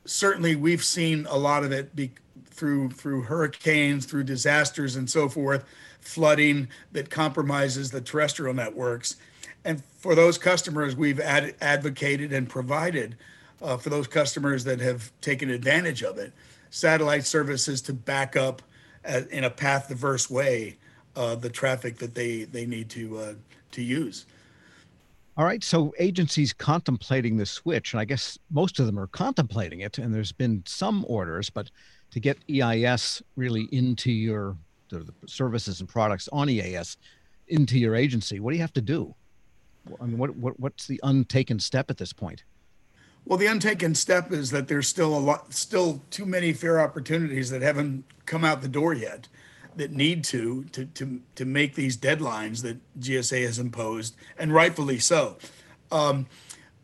Certainly, 0.04 0.56
we've 0.56 0.84
seen 0.84 1.26
a 1.28 1.36
lot 1.36 1.64
of 1.64 1.72
it 1.72 1.94
be 1.96 2.12
through 2.44 2.90
through 2.90 3.22
hurricanes, 3.22 4.06
through 4.06 4.24
disasters, 4.24 4.96
and 4.96 5.10
so 5.10 5.28
forth 5.28 5.64
flooding 6.00 6.68
that 6.92 7.10
compromises 7.10 7.90
the 7.90 8.00
terrestrial 8.00 8.54
networks. 8.54 9.16
And 9.64 9.82
for 9.98 10.14
those 10.14 10.36
customers, 10.36 10.94
we've 10.94 11.18
ad- 11.18 11.54
advocated 11.62 12.32
and 12.32 12.48
provided 12.48 13.16
uh, 13.62 13.78
for 13.78 13.88
those 13.88 14.06
customers 14.06 14.64
that 14.64 14.80
have 14.80 15.10
taken 15.22 15.48
advantage 15.48 16.02
of 16.02 16.18
it, 16.18 16.32
satellite 16.68 17.24
services 17.24 17.80
to 17.82 17.94
back 17.94 18.36
up 18.36 18.60
at, 19.04 19.30
in 19.30 19.44
a 19.44 19.50
path 19.50 19.88
diverse 19.88 20.30
way 20.30 20.76
uh, 21.16 21.34
the 21.34 21.50
traffic 21.50 21.98
that 21.98 22.14
they, 22.14 22.44
they 22.44 22.66
need 22.66 22.88
to, 22.90 23.18
uh, 23.18 23.34
to 23.72 23.82
use. 23.82 24.26
All 25.36 25.44
right. 25.44 25.64
So 25.64 25.92
agencies 25.98 26.52
contemplating 26.52 27.36
the 27.36 27.46
switch, 27.46 27.92
and 27.92 28.00
I 28.00 28.04
guess 28.04 28.38
most 28.50 28.78
of 28.78 28.86
them 28.86 28.98
are 28.98 29.08
contemplating 29.08 29.80
it, 29.80 29.98
and 29.98 30.14
there's 30.14 30.32
been 30.32 30.62
some 30.64 31.04
orders, 31.08 31.50
but 31.50 31.70
to 32.12 32.20
get 32.20 32.38
EIS 32.48 33.22
really 33.36 33.68
into 33.72 34.12
your 34.12 34.56
the, 34.90 35.12
services 35.26 35.80
and 35.80 35.88
products 35.88 36.28
on 36.32 36.48
EIS 36.48 36.96
into 37.48 37.78
your 37.78 37.96
agency, 37.96 38.38
what 38.38 38.50
do 38.52 38.56
you 38.56 38.62
have 38.62 38.72
to 38.74 38.80
do? 38.80 39.14
I 40.00 40.06
mean, 40.06 40.18
what, 40.18 40.34
what 40.36 40.58
what's 40.60 40.86
the 40.86 41.00
untaken 41.02 41.58
step 41.58 41.90
at 41.90 41.98
this 41.98 42.12
point? 42.12 42.44
Well, 43.26 43.38
the 43.38 43.46
untaken 43.46 43.94
step 43.94 44.32
is 44.32 44.50
that 44.50 44.68
there's 44.68 44.86
still 44.86 45.16
a 45.16 45.18
lot, 45.18 45.54
still 45.54 46.02
too 46.10 46.26
many 46.26 46.52
fair 46.52 46.80
opportunities 46.80 47.50
that 47.50 47.62
haven't 47.62 48.04
come 48.26 48.44
out 48.44 48.60
the 48.60 48.68
door 48.68 48.92
yet, 48.92 49.28
that 49.76 49.92
need 49.92 50.24
to 50.24 50.64
to 50.64 50.84
to 50.86 51.20
to 51.34 51.44
make 51.44 51.74
these 51.74 51.96
deadlines 51.96 52.62
that 52.62 52.78
GSA 53.00 53.46
has 53.46 53.58
imposed, 53.58 54.14
and 54.38 54.52
rightfully 54.52 54.98
so. 54.98 55.36
Um, 55.90 56.26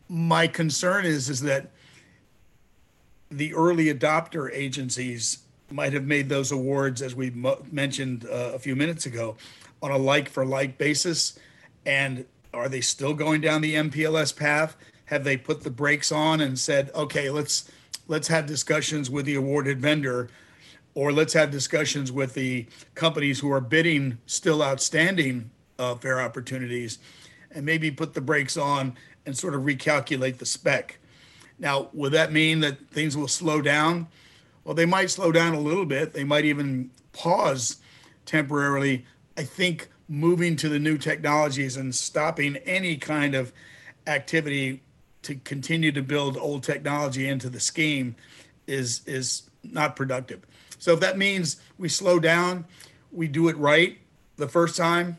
my 0.09 0.47
concern 0.47 1.05
is 1.05 1.29
is 1.29 1.41
that 1.41 1.71
the 3.29 3.53
early 3.53 3.93
adopter 3.93 4.49
agencies 4.51 5.39
might 5.69 5.93
have 5.93 6.05
made 6.05 6.27
those 6.27 6.51
awards, 6.51 7.01
as 7.01 7.15
we 7.15 7.29
mentioned 7.71 8.25
uh, 8.25 8.51
a 8.53 8.59
few 8.59 8.75
minutes 8.75 9.05
ago, 9.05 9.37
on 9.81 9.91
a 9.91 9.97
like 9.97 10.27
for 10.27 10.45
like 10.45 10.77
basis? 10.77 11.39
And 11.85 12.25
are 12.53 12.67
they 12.67 12.81
still 12.81 13.13
going 13.13 13.41
down 13.41 13.61
the 13.61 13.75
MPLS 13.75 14.35
path? 14.35 14.75
Have 15.11 15.25
they 15.25 15.35
put 15.35 15.61
the 15.61 15.69
brakes 15.69 16.09
on 16.11 16.39
and 16.39 16.57
said, 16.57 16.89
okay, 16.95 17.29
let's 17.29 17.69
let's 18.07 18.29
have 18.29 18.45
discussions 18.45 19.09
with 19.09 19.25
the 19.25 19.35
awarded 19.35 19.81
vendor, 19.81 20.29
or 20.95 21.11
let's 21.11 21.33
have 21.33 21.51
discussions 21.51 22.13
with 22.13 22.33
the 22.33 22.65
companies 22.95 23.41
who 23.41 23.51
are 23.51 23.59
bidding 23.59 24.17
still 24.25 24.63
outstanding 24.63 25.51
uh, 25.77 25.95
fair 25.95 26.21
opportunities, 26.21 26.97
and 27.51 27.65
maybe 27.65 27.91
put 27.91 28.13
the 28.13 28.21
brakes 28.21 28.55
on 28.55 28.95
and 29.25 29.37
sort 29.37 29.53
of 29.53 29.63
recalculate 29.63 30.37
the 30.37 30.45
spec. 30.45 30.97
Now, 31.59 31.89
would 31.91 32.13
that 32.13 32.31
mean 32.31 32.61
that 32.61 32.89
things 32.89 33.17
will 33.17 33.27
slow 33.27 33.61
down? 33.61 34.07
Well, 34.63 34.75
they 34.75 34.85
might 34.85 35.11
slow 35.11 35.33
down 35.33 35.53
a 35.53 35.59
little 35.59 35.85
bit. 35.85 36.13
They 36.13 36.23
might 36.23 36.45
even 36.45 36.89
pause 37.11 37.77
temporarily. 38.25 39.05
I 39.37 39.43
think 39.43 39.89
moving 40.07 40.55
to 40.55 40.69
the 40.69 40.79
new 40.79 40.97
technologies 40.97 41.75
and 41.75 41.93
stopping 41.93 42.55
any 42.57 42.95
kind 42.95 43.35
of 43.35 43.51
activity 44.07 44.81
to 45.23 45.35
continue 45.35 45.91
to 45.91 46.01
build 46.01 46.37
old 46.37 46.63
technology 46.63 47.27
into 47.27 47.49
the 47.49 47.59
scheme 47.59 48.15
is 48.67 49.01
is 49.05 49.43
not 49.63 49.95
productive. 49.95 50.41
So 50.79 50.93
if 50.93 50.99
that 51.01 51.17
means 51.17 51.61
we 51.77 51.89
slow 51.89 52.19
down, 52.19 52.65
we 53.11 53.27
do 53.27 53.47
it 53.47 53.57
right 53.57 53.97
the 54.37 54.47
first 54.47 54.75
time 54.75 55.17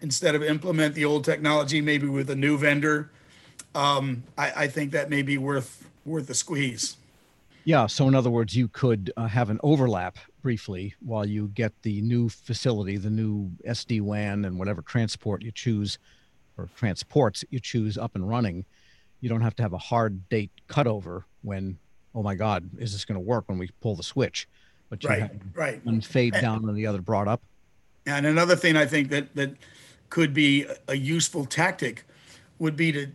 instead 0.00 0.34
of 0.34 0.42
implement 0.42 0.94
the 0.94 1.04
old 1.04 1.24
technology 1.24 1.80
maybe 1.80 2.06
with 2.06 2.30
a 2.30 2.36
new 2.36 2.56
vendor, 2.56 3.10
um, 3.74 4.22
I, 4.36 4.64
I 4.64 4.66
think 4.68 4.92
that 4.92 5.10
may 5.10 5.22
be 5.22 5.38
worth 5.38 5.88
worth 6.04 6.26
the 6.26 6.34
squeeze. 6.34 6.96
Yeah. 7.64 7.86
So, 7.86 8.08
in 8.08 8.14
other 8.14 8.30
words, 8.30 8.56
you 8.56 8.68
could 8.68 9.12
uh, 9.16 9.26
have 9.26 9.50
an 9.50 9.60
overlap 9.62 10.16
briefly 10.40 10.94
while 11.00 11.26
you 11.26 11.48
get 11.48 11.72
the 11.82 12.00
new 12.00 12.30
facility, 12.30 12.96
the 12.96 13.10
new 13.10 13.50
SD 13.66 14.00
WAN, 14.00 14.46
and 14.46 14.58
whatever 14.58 14.80
transport 14.80 15.42
you 15.42 15.52
choose 15.52 15.98
or 16.56 16.70
transports 16.76 17.44
you 17.50 17.60
choose 17.60 17.98
up 17.98 18.14
and 18.14 18.26
running. 18.26 18.64
You 19.20 19.28
don't 19.28 19.40
have 19.40 19.56
to 19.56 19.62
have 19.62 19.72
a 19.72 19.78
hard 19.78 20.28
date 20.28 20.50
cutover 20.68 21.24
when, 21.42 21.78
oh 22.14 22.22
my 22.22 22.34
God, 22.34 22.70
is 22.78 22.92
this 22.92 23.04
going 23.04 23.16
to 23.16 23.20
work 23.20 23.48
when 23.48 23.58
we 23.58 23.70
pull 23.80 23.96
the 23.96 24.02
switch? 24.02 24.48
But 24.90 25.02
you 25.02 25.10
right, 25.10 25.30
right. 25.54 25.84
And 25.84 26.04
fade 26.04 26.34
down 26.34 26.66
and 26.68 26.76
the 26.76 26.86
other 26.86 27.00
brought 27.00 27.28
up. 27.28 27.42
And 28.06 28.26
another 28.26 28.56
thing 28.56 28.76
I 28.76 28.86
think 28.86 29.10
that 29.10 29.34
that 29.34 29.56
could 30.08 30.32
be 30.32 30.66
a 30.86 30.94
useful 30.94 31.44
tactic 31.44 32.04
would 32.58 32.76
be 32.76 32.92
to 32.92 33.08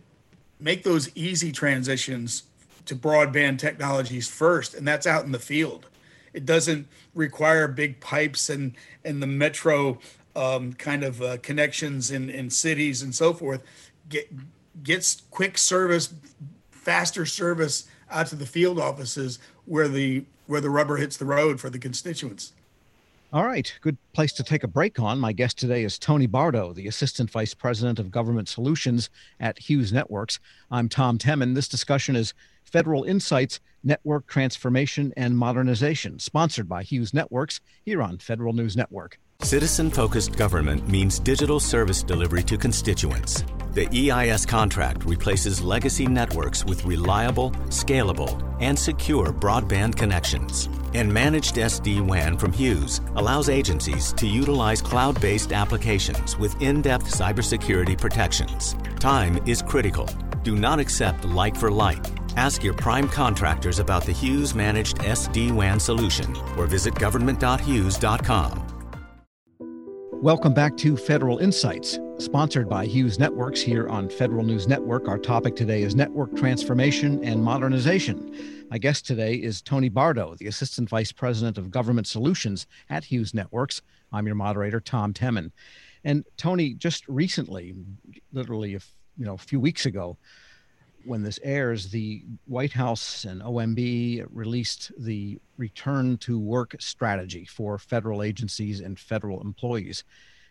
make 0.60 0.84
those 0.84 1.10
easy 1.16 1.50
transitions 1.50 2.44
to 2.86 2.94
broadband 2.94 3.58
technologies 3.58 4.28
first, 4.28 4.74
and 4.74 4.86
that's 4.86 5.06
out 5.06 5.24
in 5.24 5.32
the 5.32 5.38
field. 5.38 5.88
It 6.32 6.44
doesn't 6.44 6.88
require 7.14 7.68
big 7.68 8.00
pipes 8.00 8.48
and 8.48 8.74
and 9.04 9.22
the 9.22 9.26
metro 9.26 9.98
um, 10.36 10.72
kind 10.74 11.04
of 11.04 11.22
uh, 11.22 11.38
connections 11.38 12.10
in 12.10 12.30
in 12.30 12.50
cities 12.50 13.02
and 13.02 13.14
so 13.14 13.32
forth. 13.32 13.62
Get 14.08 14.30
gets 14.82 15.22
quick 15.30 15.58
service, 15.58 16.12
faster 16.70 17.24
service 17.26 17.88
out 18.10 18.26
to 18.28 18.36
the 18.36 18.46
field 18.46 18.78
offices 18.78 19.38
where 19.64 19.88
the 19.88 20.24
where 20.46 20.60
the 20.60 20.70
rubber 20.70 20.96
hits 20.96 21.16
the 21.16 21.24
road 21.24 21.58
for 21.58 21.70
the 21.70 21.78
constituents. 21.78 22.52
All 23.32 23.44
right, 23.44 23.72
good 23.80 23.96
place 24.12 24.32
to 24.34 24.44
take 24.44 24.62
a 24.62 24.68
break 24.68 25.00
on. 25.00 25.18
My 25.18 25.32
guest 25.32 25.58
today 25.58 25.82
is 25.82 25.98
Tony 25.98 26.26
Bardo, 26.26 26.72
the 26.72 26.86
Assistant 26.86 27.30
Vice 27.30 27.52
President 27.52 27.98
of 27.98 28.10
Government 28.10 28.48
Solutions 28.48 29.10
at 29.40 29.58
Hughes 29.58 29.92
Networks. 29.92 30.38
I'm 30.70 30.88
Tom 30.88 31.18
Temin. 31.18 31.54
This 31.54 31.66
discussion 31.66 32.14
is 32.14 32.32
Federal 32.62 33.02
Insights 33.02 33.58
Network 33.82 34.28
Transformation 34.28 35.12
and 35.16 35.36
Modernization, 35.36 36.20
sponsored 36.20 36.68
by 36.68 36.84
Hughes 36.84 37.12
Networks 37.12 37.60
here 37.84 38.02
on 38.02 38.18
Federal 38.18 38.52
News 38.52 38.76
Network. 38.76 39.18
Citizen 39.42 39.90
focused 39.90 40.36
government 40.36 40.88
means 40.88 41.18
digital 41.18 41.58
service 41.58 42.04
delivery 42.04 42.44
to 42.44 42.56
constituents. 42.56 43.42
The 43.74 44.10
EIS 44.10 44.46
contract 44.46 45.04
replaces 45.04 45.60
legacy 45.60 46.06
networks 46.06 46.64
with 46.64 46.84
reliable, 46.84 47.50
scalable, 47.68 48.40
and 48.60 48.78
secure 48.78 49.32
broadband 49.32 49.96
connections. 49.96 50.68
And 50.94 51.12
managed 51.12 51.56
SD 51.56 52.00
WAN 52.06 52.38
from 52.38 52.52
Hughes 52.52 53.00
allows 53.16 53.48
agencies 53.48 54.12
to 54.12 54.26
utilize 54.26 54.80
cloud 54.80 55.20
based 55.20 55.52
applications 55.52 56.38
with 56.38 56.60
in 56.62 56.82
depth 56.82 57.06
cybersecurity 57.06 58.00
protections. 58.00 58.76
Time 59.00 59.38
is 59.46 59.60
critical. 59.60 60.08
Do 60.44 60.54
not 60.54 60.78
accept 60.78 61.24
like 61.24 61.56
for 61.56 61.70
like 61.70 62.04
Ask 62.36 62.64
your 62.64 62.74
prime 62.74 63.08
contractors 63.08 63.78
about 63.78 64.04
the 64.04 64.12
Hughes 64.12 64.54
Managed 64.54 64.96
SD 64.98 65.52
WAN 65.52 65.78
solution 65.78 66.36
or 66.56 66.66
visit 66.66 66.94
government.hughes.com. 66.96 68.73
Welcome 70.22 70.54
back 70.54 70.76
to 70.78 70.96
Federal 70.96 71.38
Insights, 71.38 71.98
sponsored 72.18 72.68
by 72.68 72.86
Hughes 72.86 73.18
Networks 73.18 73.60
here 73.60 73.88
on 73.88 74.08
Federal 74.08 74.44
News 74.44 74.66
Network. 74.66 75.06
Our 75.06 75.18
topic 75.18 75.54
today 75.54 75.82
is 75.82 75.94
network 75.94 76.34
transformation 76.36 77.22
and 77.22 77.42
modernization. 77.42 78.66
My 78.70 78.78
guest 78.78 79.06
today 79.06 79.34
is 79.34 79.60
Tony 79.60 79.88
Bardo, 79.88 80.34
the 80.36 80.46
Assistant 80.46 80.88
Vice 80.88 81.12
President 81.12 81.58
of 81.58 81.70
Government 81.70 82.06
Solutions 82.06 82.66
at 82.88 83.04
Hughes 83.04 83.34
Networks. 83.34 83.82
I'm 84.12 84.26
your 84.26 84.34
moderator, 84.34 84.80
Tom 84.80 85.12
Temin. 85.12 85.50
And 86.04 86.24
Tony, 86.36 86.74
just 86.74 87.06
recently, 87.08 87.74
literally 88.32 88.74
a, 88.74 88.80
you 89.16 89.24
know, 89.24 89.34
a 89.34 89.38
few 89.38 89.60
weeks 89.60 89.86
ago, 89.86 90.16
when 91.04 91.22
this 91.22 91.38
airs, 91.42 91.90
the 91.90 92.24
White 92.46 92.72
House 92.72 93.24
and 93.24 93.42
OMB 93.42 94.26
released 94.30 94.92
the 94.98 95.38
return 95.56 96.16
to 96.18 96.38
work 96.38 96.76
strategy 96.78 97.44
for 97.44 97.78
federal 97.78 98.22
agencies 98.22 98.80
and 98.80 98.98
federal 98.98 99.40
employees. 99.40 100.04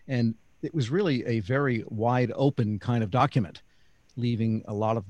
And 0.07 0.35
it 0.61 0.73
was 0.73 0.89
really 0.89 1.25
a 1.25 1.39
very 1.41 1.83
wide 1.87 2.31
open 2.35 2.79
kind 2.79 3.03
of 3.03 3.11
document, 3.11 3.61
leaving 4.15 4.63
a 4.67 4.73
lot 4.73 4.97
of 4.97 5.05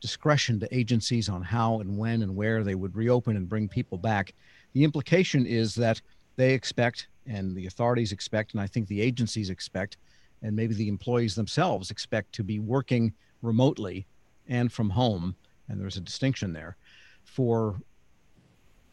discretion 0.00 0.60
to 0.60 0.76
agencies 0.76 1.28
on 1.28 1.42
how 1.42 1.80
and 1.80 1.96
when 1.96 2.22
and 2.22 2.36
where 2.36 2.62
they 2.62 2.74
would 2.74 2.94
reopen 2.94 3.36
and 3.36 3.48
bring 3.48 3.68
people 3.68 3.98
back. 3.98 4.34
The 4.72 4.84
implication 4.84 5.46
is 5.46 5.74
that 5.76 6.00
they 6.36 6.52
expect, 6.52 7.08
and 7.26 7.54
the 7.54 7.66
authorities 7.66 8.12
expect, 8.12 8.52
and 8.52 8.60
I 8.60 8.66
think 8.66 8.88
the 8.88 9.00
agencies 9.00 9.50
expect, 9.50 9.96
and 10.42 10.54
maybe 10.54 10.74
the 10.74 10.88
employees 10.88 11.34
themselves 11.34 11.90
expect 11.90 12.32
to 12.34 12.44
be 12.44 12.58
working 12.58 13.12
remotely 13.40 14.06
and 14.48 14.72
from 14.72 14.90
home, 14.90 15.36
and 15.68 15.80
there's 15.80 15.96
a 15.96 16.00
distinction 16.00 16.52
there, 16.52 16.76
for 17.24 17.80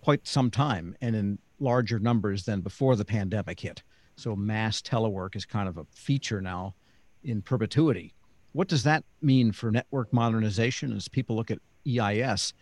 quite 0.02 0.28
some 0.28 0.50
time 0.50 0.96
and 1.02 1.16
in 1.16 1.38
larger 1.60 2.00
numbers 2.00 2.44
than 2.44 2.62
before 2.62 2.96
the 2.96 3.06
pandemic 3.06 3.60
hit. 3.60 3.84
So 4.16 4.36
mass 4.36 4.82
telework 4.82 5.36
is 5.36 5.46
kind 5.46 5.70
of 5.70 5.78
a 5.78 5.86
feature 5.92 6.42
now 6.42 6.76
in 7.24 7.42
perpetuity. 7.42 8.14
What 8.54 8.68
does 8.68 8.84
that 8.84 9.04
mean 9.22 9.52
for 9.52 9.72
network 9.72 10.12
modernization 10.12 10.96
as 10.96 11.08
people 11.08 11.36
look 11.36 11.52
at 11.52 11.60
EIS? 11.88 12.54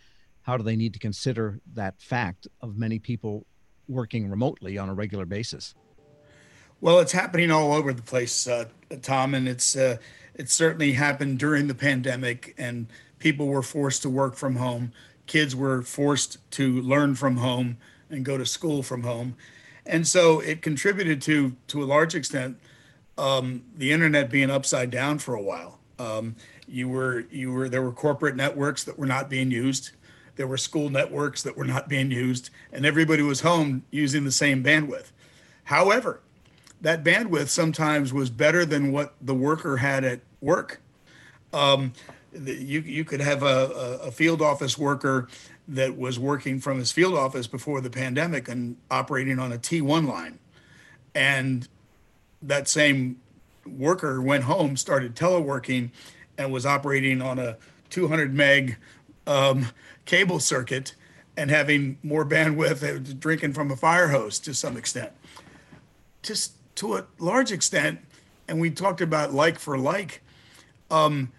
How 0.42 0.56
do 0.56 0.62
they 0.62 0.76
need 0.76 0.92
to 0.92 0.98
consider 0.98 1.60
that 1.74 2.00
fact 2.00 2.46
of 2.60 2.76
many 2.76 2.98
people 2.98 3.46
working 3.88 4.30
remotely 4.30 4.78
on 4.78 4.88
a 4.88 4.94
regular 4.94 5.26
basis? 5.26 5.74
Well, 6.80 7.00
it's 7.00 7.12
happening 7.12 7.50
all 7.50 7.72
over 7.72 7.92
the 7.92 8.02
place, 8.02 8.46
uh, 8.46 8.66
Tom, 9.02 9.34
and 9.34 9.46
it's 9.46 9.76
uh, 9.76 9.98
it 10.34 10.48
certainly 10.48 10.92
happened 10.92 11.38
during 11.38 11.66
the 11.66 11.74
pandemic, 11.74 12.54
and 12.58 12.86
people 13.18 13.46
were 13.46 13.62
forced 13.62 14.02
to 14.02 14.10
work 14.10 14.36
from 14.36 14.56
home. 14.56 14.92
Kids 15.26 15.54
were 15.54 15.82
forced 15.82 16.38
to 16.52 16.80
learn 16.82 17.14
from 17.14 17.36
home 17.38 17.76
and 18.08 18.24
go 18.24 18.36
to 18.36 18.46
school 18.46 18.82
from 18.82 19.02
home, 19.02 19.36
and 19.86 20.06
so 20.06 20.40
it 20.40 20.62
contributed 20.62 21.22
to 21.22 21.56
to 21.68 21.82
a 21.82 21.86
large 21.86 22.14
extent 22.14 22.58
um, 23.18 23.64
the 23.76 23.92
internet 23.92 24.30
being 24.30 24.50
upside 24.50 24.90
down 24.90 25.18
for 25.18 25.34
a 25.34 25.42
while. 25.42 25.78
Um, 25.98 26.36
you 26.66 26.88
were 26.88 27.26
you 27.30 27.52
were 27.52 27.68
there 27.68 27.82
were 27.82 27.92
corporate 27.92 28.34
networks 28.36 28.84
that 28.84 28.98
were 28.98 29.06
not 29.06 29.28
being 29.28 29.50
used. 29.50 29.90
There 30.36 30.46
were 30.46 30.56
school 30.56 30.88
networks 30.88 31.42
that 31.42 31.56
were 31.56 31.64
not 31.64 31.88
being 31.88 32.10
used, 32.10 32.50
and 32.72 32.86
everybody 32.86 33.22
was 33.22 33.40
home 33.40 33.84
using 33.90 34.24
the 34.24 34.32
same 34.32 34.64
bandwidth. 34.64 35.10
However, 35.64 36.22
that 36.80 37.04
bandwidth 37.04 37.48
sometimes 37.48 38.12
was 38.12 38.30
better 38.30 38.64
than 38.64 38.92
what 38.92 39.14
the 39.20 39.34
worker 39.34 39.78
had 39.78 40.04
at 40.04 40.20
work. 40.40 40.80
Um, 41.52 41.92
you 42.32 42.80
you 42.80 43.04
could 43.04 43.20
have 43.20 43.42
a, 43.42 44.00
a 44.02 44.10
field 44.10 44.40
office 44.40 44.78
worker 44.78 45.28
that 45.68 45.96
was 45.96 46.18
working 46.18 46.60
from 46.60 46.78
his 46.78 46.92
field 46.92 47.14
office 47.14 47.46
before 47.46 47.80
the 47.80 47.90
pandemic 47.90 48.48
and 48.48 48.76
operating 48.90 49.38
on 49.38 49.52
a 49.52 49.58
T1 49.58 50.06
line, 50.06 50.38
and 51.14 51.68
that 52.42 52.68
same 52.68 53.20
worker 53.66 54.20
went 54.20 54.44
home, 54.44 54.76
started 54.76 55.14
teleworking, 55.14 55.90
and 56.38 56.52
was 56.52 56.64
operating 56.64 57.20
on 57.20 57.38
a 57.38 57.56
200 57.90 58.34
meg 58.34 58.76
um, 59.26 59.68
cable 60.04 60.40
circuit 60.40 60.94
and 61.36 61.50
having 61.50 61.98
more 62.02 62.24
bandwidth, 62.24 62.82
uh, 62.82 63.14
drinking 63.18 63.52
from 63.52 63.70
a 63.70 63.76
fire 63.76 64.08
hose 64.08 64.38
to 64.40 64.54
some 64.54 64.76
extent. 64.76 65.12
Just 66.22 66.52
to 66.80 66.96
a 66.96 67.04
large 67.18 67.52
extent, 67.52 68.00
and 68.48 68.58
we 68.58 68.70
talked 68.70 69.02
about 69.02 69.34
like 69.34 69.58
for 69.58 69.76
like, 69.76 70.22
um, 70.90 71.30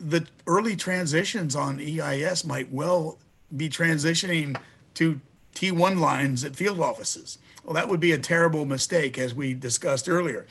the 0.00 0.26
early 0.46 0.74
transitions 0.74 1.54
on 1.54 1.78
EIS 1.78 2.46
might 2.46 2.72
well 2.72 3.18
be 3.54 3.68
transitioning 3.68 4.56
to 4.94 5.20
T1 5.54 6.00
lines 6.00 6.44
at 6.44 6.56
field 6.56 6.80
offices. 6.80 7.36
Well, 7.62 7.74
that 7.74 7.90
would 7.90 8.00
be 8.00 8.12
a 8.12 8.18
terrible 8.18 8.64
mistake, 8.64 9.18
as 9.18 9.34
we 9.34 9.52
discussed 9.52 10.08
earlier. 10.08 10.46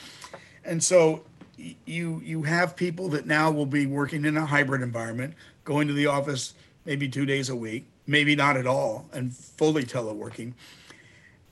And 0.64 0.84
so 0.84 1.24
you 1.58 2.22
you 2.24 2.44
have 2.44 2.76
people 2.76 3.10
that 3.10 3.26
now 3.26 3.50
will 3.50 3.66
be 3.66 3.88
working 3.88 4.26
in 4.26 4.38
a 4.38 4.46
hybrid 4.46 4.84
environment, 4.84 5.34
going 5.64 5.88
to 5.88 5.94
the 5.94 6.06
office 6.06 6.54
maybe 6.86 7.10
two 7.10 7.26
days 7.26 7.50
a 7.50 7.56
week, 7.56 7.88
maybe 8.06 8.36
not 8.36 8.58
at 8.58 8.68
all, 8.68 9.08
and 9.12 9.36
fully 9.36 9.84
teleworking. 9.84 10.54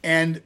And 0.04 0.44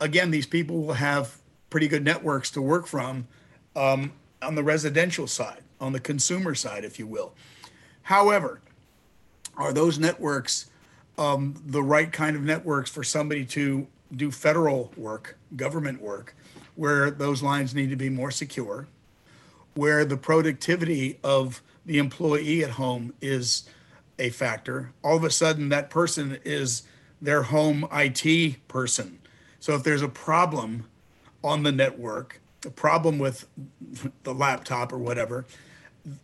again, 0.00 0.30
these 0.30 0.46
people 0.46 0.82
will 0.82 0.94
have 0.94 1.38
pretty 1.70 1.88
good 1.88 2.04
networks 2.04 2.50
to 2.50 2.62
work 2.62 2.86
from 2.86 3.26
um, 3.74 4.12
on 4.42 4.54
the 4.54 4.62
residential 4.64 5.26
side 5.26 5.62
on 5.80 5.92
the 5.92 6.00
consumer 6.00 6.54
side, 6.54 6.84
if 6.84 6.98
you 6.98 7.06
will. 7.06 7.34
However, 8.02 8.60
are 9.56 9.72
those 9.72 9.98
networks 9.98 10.70
um, 11.18 11.54
the 11.64 11.82
right 11.82 12.12
kind 12.12 12.36
of 12.36 12.42
networks 12.42 12.90
for 12.90 13.02
somebody 13.02 13.44
to 13.46 13.86
do 14.14 14.30
federal 14.30 14.92
work, 14.96 15.38
government 15.56 16.00
work, 16.00 16.34
where 16.74 17.10
those 17.10 17.42
lines 17.42 17.74
need 17.74 17.90
to 17.90 17.96
be 17.96 18.10
more 18.10 18.30
secure, 18.30 18.86
where 19.74 20.04
the 20.04 20.16
productivity 20.16 21.18
of 21.24 21.62
the 21.84 21.98
employee 21.98 22.62
at 22.62 22.70
home 22.70 23.14
is 23.20 23.68
a 24.18 24.30
factor? 24.30 24.92
All 25.02 25.16
of 25.16 25.24
a 25.24 25.30
sudden, 25.30 25.68
that 25.70 25.90
person 25.90 26.38
is 26.44 26.82
their 27.20 27.44
home 27.44 27.88
IT 27.92 28.68
person. 28.68 29.18
So 29.58 29.74
if 29.74 29.82
there's 29.82 30.02
a 30.02 30.08
problem 30.08 30.86
on 31.46 31.62
the 31.62 31.72
network, 31.72 32.40
a 32.64 32.70
problem 32.70 33.18
with 33.18 33.46
the 34.24 34.34
laptop 34.34 34.92
or 34.92 34.98
whatever, 34.98 35.46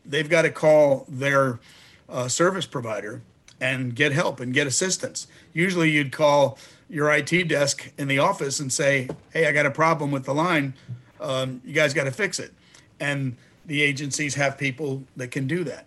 they've 0.04 0.28
got 0.28 0.42
to 0.42 0.50
call 0.50 1.06
their 1.08 1.60
uh, 2.08 2.28
service 2.28 2.66
provider 2.66 3.22
and 3.60 3.94
get 3.94 4.12
help 4.12 4.40
and 4.40 4.52
get 4.52 4.66
assistance. 4.66 5.28
Usually, 5.52 5.90
you'd 5.90 6.12
call 6.12 6.58
your 6.90 7.12
IT 7.12 7.48
desk 7.48 7.90
in 7.96 8.08
the 8.08 8.18
office 8.18 8.58
and 8.58 8.72
say, 8.72 9.08
"Hey, 9.32 9.46
I 9.46 9.52
got 9.52 9.66
a 9.66 9.70
problem 9.70 10.10
with 10.10 10.24
the 10.24 10.34
line. 10.34 10.74
Um, 11.20 11.62
you 11.64 11.72
guys 11.72 11.94
got 11.94 12.04
to 12.04 12.10
fix 12.10 12.40
it." 12.40 12.52
And 12.98 13.36
the 13.64 13.82
agencies 13.82 14.34
have 14.34 14.58
people 14.58 15.04
that 15.16 15.30
can 15.30 15.46
do 15.46 15.62
that. 15.64 15.86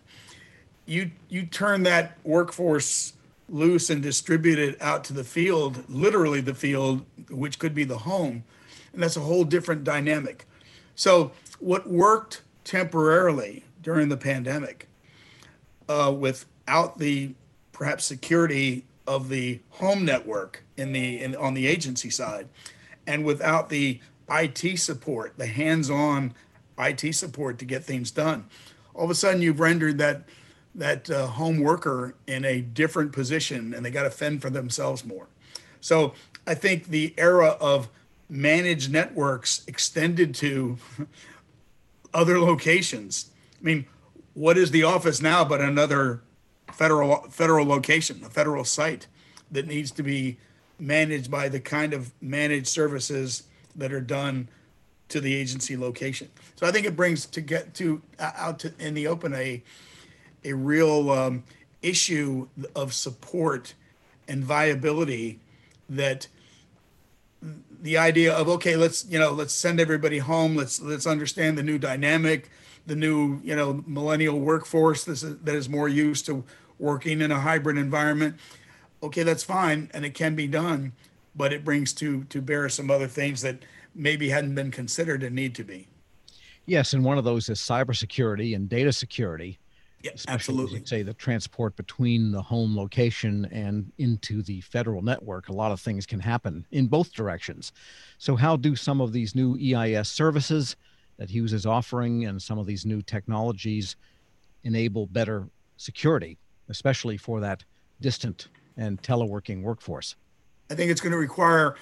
You 0.86 1.12
you 1.30 1.46
turn 1.46 1.84
that 1.84 2.18
workforce 2.24 3.14
loose 3.50 3.90
and 3.90 4.02
distribute 4.02 4.58
it 4.58 4.82
out 4.82 5.04
to 5.04 5.14
the 5.14 5.24
field, 5.24 5.84
literally 5.90 6.42
the 6.42 6.56
field, 6.56 7.06
which 7.30 7.60
could 7.60 7.76
be 7.76 7.84
the 7.84 8.00
home, 8.00 8.44
and 8.96 9.04
that's 9.04 9.18
a 9.18 9.22
whole 9.22 9.44
different 9.44 9.84
dynamic. 9.84 10.48
So 10.96 11.32
what 11.60 11.88
worked 11.88 12.42
temporarily 12.64 13.64
during 13.82 14.10
the 14.10 14.18
pandemic 14.18 14.88
uh, 15.88 16.14
without 16.18 16.98
the 16.98 17.36
perhaps 17.72 18.06
security 18.06 18.86
of 19.06 19.30
the 19.30 19.60
home 19.70 20.04
network 20.04 20.64
in 20.78 20.92
the 20.92 21.22
in, 21.22 21.36
on 21.36 21.54
the 21.54 21.68
agency 21.68 22.10
side 22.10 22.48
and 23.06 23.24
without 23.24 23.70
the 23.70 24.00
IT 24.30 24.80
support, 24.80 25.38
the 25.38 25.46
hands-on 25.46 26.34
IT 26.80 27.14
support 27.14 27.60
to 27.60 27.66
get 27.66 27.84
things 27.84 28.10
done. 28.10 28.46
All 28.96 29.06
of 29.06 29.12
a 29.12 29.16
sudden 29.16 29.42
you've 29.42 29.60
rendered 29.60 29.98
that 30.00 30.24
that 30.74 31.10
uh, 31.10 31.28
home 31.28 31.60
worker 31.60 32.16
in 32.28 32.44
a 32.44 32.62
different 32.62 33.14
position 33.14 33.74
and 33.74 33.86
they 33.86 33.92
got 33.92 34.04
to 34.04 34.10
fend 34.10 34.42
for 34.42 34.50
themselves 34.50 35.06
more. 35.06 35.28
So 35.80 36.14
I 36.48 36.56
think 36.56 36.88
the 36.88 37.14
era 37.18 37.58
of 37.62 37.90
managed 38.30 38.92
networks 38.92 39.64
extended 39.68 40.34
to 40.36 40.78
other 42.14 42.40
locations 42.40 43.32
I 43.60 43.64
mean, 43.64 43.86
what 44.36 44.58
is 44.58 44.72
the 44.72 44.84
office 44.84 45.22
now 45.22 45.44
but 45.44 45.60
another 45.60 46.22
federal 46.72 47.24
federal 47.30 47.66
location, 47.66 48.22
a 48.24 48.30
federal 48.30 48.64
site 48.64 49.08
that 49.52 49.66
needs 49.66 49.92
to 49.92 50.04
be 50.04 50.38
managed 50.80 51.32
by 51.32 51.50
the 51.50 51.60
kind 51.60 51.94
of 51.94 52.12
managed 52.22 52.68
services 52.68 53.44
that 53.76 53.92
are 53.92 54.02
done 54.02 54.50
to 55.08 55.22
the 55.22 55.34
agency 55.34 55.78
location. 55.78 56.30
So 56.56 56.68
I 56.68 56.72
think 56.72 56.86
it 56.86 56.96
brings 56.96 57.26
to 57.28 57.42
get 57.42 57.74
to 57.76 58.02
uh, 58.20 58.32
out 58.36 58.60
to 58.60 58.74
in 58.78 58.94
the 58.94 59.08
open 59.08 59.34
a 59.34 59.64
a 60.44 60.54
real 60.54 61.10
um, 61.10 61.44
issue 61.82 62.48
of 62.76 62.94
support 62.94 63.74
and 64.28 64.44
viability 64.44 65.40
that 65.90 66.28
the 67.86 68.00
idea 68.00 68.34
of 68.34 68.50
okay 68.50 68.76
let's 68.76 69.06
you 69.06 69.20
know 69.20 69.32
let's 69.32 69.54
send 69.54 69.80
everybody 69.80 70.18
home. 70.18 70.56
Let's 70.56 70.82
let's 70.82 71.06
understand 71.06 71.58
the 71.58 71.64
new 71.64 71.78
dynamic 71.78 72.50
the 72.88 72.96
new 72.96 73.40
you 73.44 73.56
know 73.56 73.84
millennial 73.86 74.40
workforce 74.40 75.04
that 75.06 75.56
is 75.56 75.70
more 75.70 75.88
used 75.88 76.26
to 76.26 76.44
working 76.80 77.22
in 77.22 77.32
a 77.32 77.40
hybrid 77.40 77.78
environment. 77.78 78.38
Okay 79.04 79.22
that's 79.22 79.44
fine 79.44 79.92
and 79.94 80.04
it 80.04 80.16
can 80.16 80.36
be 80.36 80.48
done 80.48 80.94
but 81.36 81.54
it 81.54 81.64
brings 81.64 81.94
to 81.94 82.24
to 82.26 82.42
bear 82.42 82.68
some 82.70 82.90
other 82.90 83.08
things 83.08 83.42
that 83.44 83.60
maybe 83.94 84.30
hadn't 84.30 84.56
been 84.56 84.72
considered 84.72 85.22
and 85.22 85.36
need 85.36 85.54
to 85.56 85.64
be. 85.64 85.88
Yes 86.66 86.94
and 86.94 87.06
one 87.06 87.20
of 87.20 87.24
those 87.24 87.50
is 87.50 87.60
cybersecurity 87.60 88.56
and 88.56 88.68
data 88.68 88.92
security 88.92 89.60
yeah, 90.06 90.12
absolutely. 90.28 90.86
Say 90.86 91.02
the 91.02 91.16
transport 91.16 91.76
between 91.76 92.32
the 92.32 92.42
home 92.42 92.78
location 92.78 93.46
and 93.52 93.92
into 93.98 94.44
the 94.44 94.62
federal 94.62 95.02
network, 95.02 95.50
a 95.50 95.52
lot 95.52 95.72
of 95.72 95.80
things 95.80 96.06
can 96.06 96.20
happen 96.20 96.64
in 96.72 96.86
both 96.86 97.12
directions. 97.12 97.72
So, 98.20 98.36
how 98.36 98.56
do 98.56 98.76
some 98.76 99.02
of 99.02 99.14
these 99.14 99.34
new 99.34 99.58
EIS 99.58 100.08
services 100.08 100.76
that 101.18 101.32
Hughes 101.32 101.54
is 101.54 101.66
offering 101.66 102.26
and 102.26 102.40
some 102.40 102.60
of 102.60 102.68
these 102.68 102.86
new 102.86 103.02
technologies 103.02 103.96
enable 104.64 105.08
better 105.08 105.48
security, 105.78 106.38
especially 106.70 107.18
for 107.18 107.40
that 107.40 107.64
distant 108.00 108.50
and 108.78 109.02
teleworking 109.02 109.64
workforce? 109.64 110.16
I 110.70 110.76
think 110.76 110.92
it's 110.92 111.02
going 111.02 111.14
to 111.14 111.18
require 111.18 111.78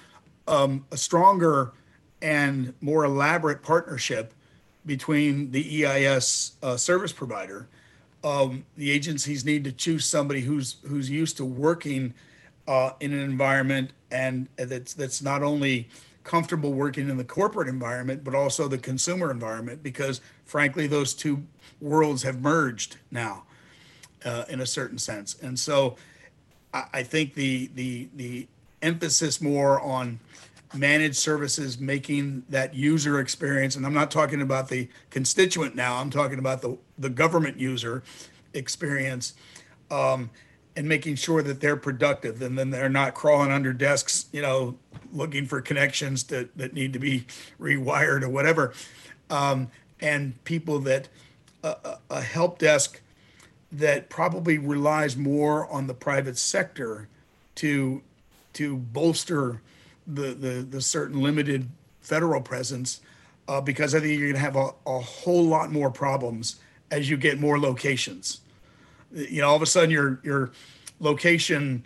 um, 0.48 0.86
a 0.94 0.98
stronger 0.98 1.74
and 2.22 2.74
more 2.80 3.04
elaborate 3.04 3.62
partnership 3.62 4.34
between 4.86 5.52
the 5.52 5.86
EIS 5.86 6.54
uh, 6.64 6.78
service 6.78 7.12
provider. 7.12 7.68
Um, 8.24 8.66
the 8.78 8.92
agencies 8.92 9.44
need 9.44 9.64
to 9.66 9.72
choose 9.72 10.06
somebody 10.06 10.42
who's 10.42 10.78
who's 10.88 11.10
used 11.10 11.38
to 11.38 11.46
working 11.46 12.14
uh, 12.68 12.92
in 13.00 13.14
an 13.14 13.20
environment 13.20 13.92
and 14.12 14.48
that's 14.56 14.94
that's 14.94 15.22
not 15.22 15.44
only 15.44 15.90
comfortable 16.24 16.72
working 16.72 17.10
in 17.10 17.18
the 17.18 17.24
corporate 17.26 17.68
environment 17.68 18.24
but 18.24 18.34
also 18.34 18.70
the 18.70 18.78
consumer 18.78 19.30
environment 19.30 19.84
because 19.84 20.22
frankly 20.46 20.88
those 20.88 21.14
two 21.14 21.44
worlds 21.82 22.24
have 22.24 22.40
merged 22.40 22.96
now 23.12 23.44
uh, 24.26 24.46
in 24.50 24.62
a 24.62 24.66
certain 24.66 24.98
sense. 24.98 25.36
And 25.42 25.60
so 25.60 25.98
I, 26.74 26.86
I 26.94 27.04
think 27.04 27.34
the 27.34 27.70
the 27.76 28.08
the 28.16 28.48
emphasis 28.82 29.42
more 29.42 29.80
on 29.80 30.20
managed 30.74 31.16
services 31.16 31.80
making 31.80 32.44
that 32.50 32.74
user 32.74 33.20
experience 33.20 33.76
and 33.76 33.86
i'm 33.86 33.94
not 33.94 34.10
talking 34.10 34.42
about 34.42 34.70
the 34.70 34.88
constituent 35.10 35.76
now 35.76 35.98
i'm 35.98 36.10
talking 36.10 36.40
about 36.40 36.62
the, 36.62 36.78
the 36.98 37.10
government 37.10 37.60
user 37.60 38.04
experience 38.54 39.34
um, 39.92 40.30
and 40.76 40.90
making 40.90 41.16
sure 41.16 41.44
that 41.44 41.62
they're 41.62 41.78
productive 41.78 42.42
and 42.42 42.58
then 42.58 42.72
they're 42.72 42.90
not 42.90 43.14
crawling 43.14 43.52
under 43.52 43.72
desks 43.72 44.26
you 44.32 44.42
know 44.42 44.76
looking 45.14 45.46
for 45.46 45.62
connections 45.62 46.24
that, 46.26 46.56
that 46.58 46.74
need 46.74 46.94
to 46.94 47.00
be 47.00 47.26
rewired 47.60 48.24
or 48.24 48.30
whatever. 48.30 48.74
Um, 49.30 49.70
and 50.02 50.44
people 50.44 50.80
that 50.80 51.08
uh, 51.64 51.96
a 52.10 52.22
help 52.22 52.60
desk 52.60 53.02
that 53.72 54.10
probably 54.10 54.58
relies 54.58 55.16
more 55.16 55.70
on 55.72 55.88
the 55.88 55.94
private 55.94 56.38
sector 56.38 57.08
to 57.56 58.02
to 58.54 58.78
bolster 58.78 59.62
the 60.08 60.34
the, 60.34 60.68
the 60.70 60.82
certain 60.82 61.22
limited 61.22 61.70
federal 62.02 62.42
presence 62.42 63.02
uh, 63.48 63.62
because 63.62 63.94
I 63.94 64.00
think 64.00 64.20
you're 64.20 64.30
going 64.32 64.34
to 64.34 64.40
have 64.40 64.56
a, 64.56 64.72
a 64.86 65.00
whole 65.00 65.44
lot 65.44 65.72
more 65.72 65.92
problems 65.92 66.60
as 66.92 67.10
you 67.10 67.18
get 67.18 67.40
more 67.40 67.60
locations. 67.60 68.42
You 69.12 69.42
know, 69.42 69.50
all 69.50 69.56
of 69.56 69.62
a 69.62 69.66
sudden 69.66 69.90
your 69.90 70.20
your 70.24 70.52
location 71.00 71.84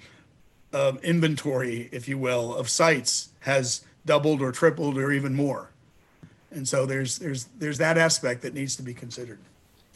uh, 0.73 0.93
inventory, 1.03 1.89
if 1.91 2.07
you 2.07 2.17
will, 2.17 2.55
of 2.55 2.69
sites 2.69 3.29
has 3.41 3.85
doubled 4.05 4.41
or 4.41 4.51
tripled 4.51 4.97
or 4.97 5.11
even 5.11 5.33
more. 5.35 5.69
And 6.51 6.67
so 6.67 6.85
there's 6.85 7.19
there's 7.19 7.45
there's 7.57 7.77
that 7.79 7.97
aspect 7.97 8.41
that 8.43 8.53
needs 8.53 8.75
to 8.77 8.83
be 8.83 8.93
considered. 8.93 9.39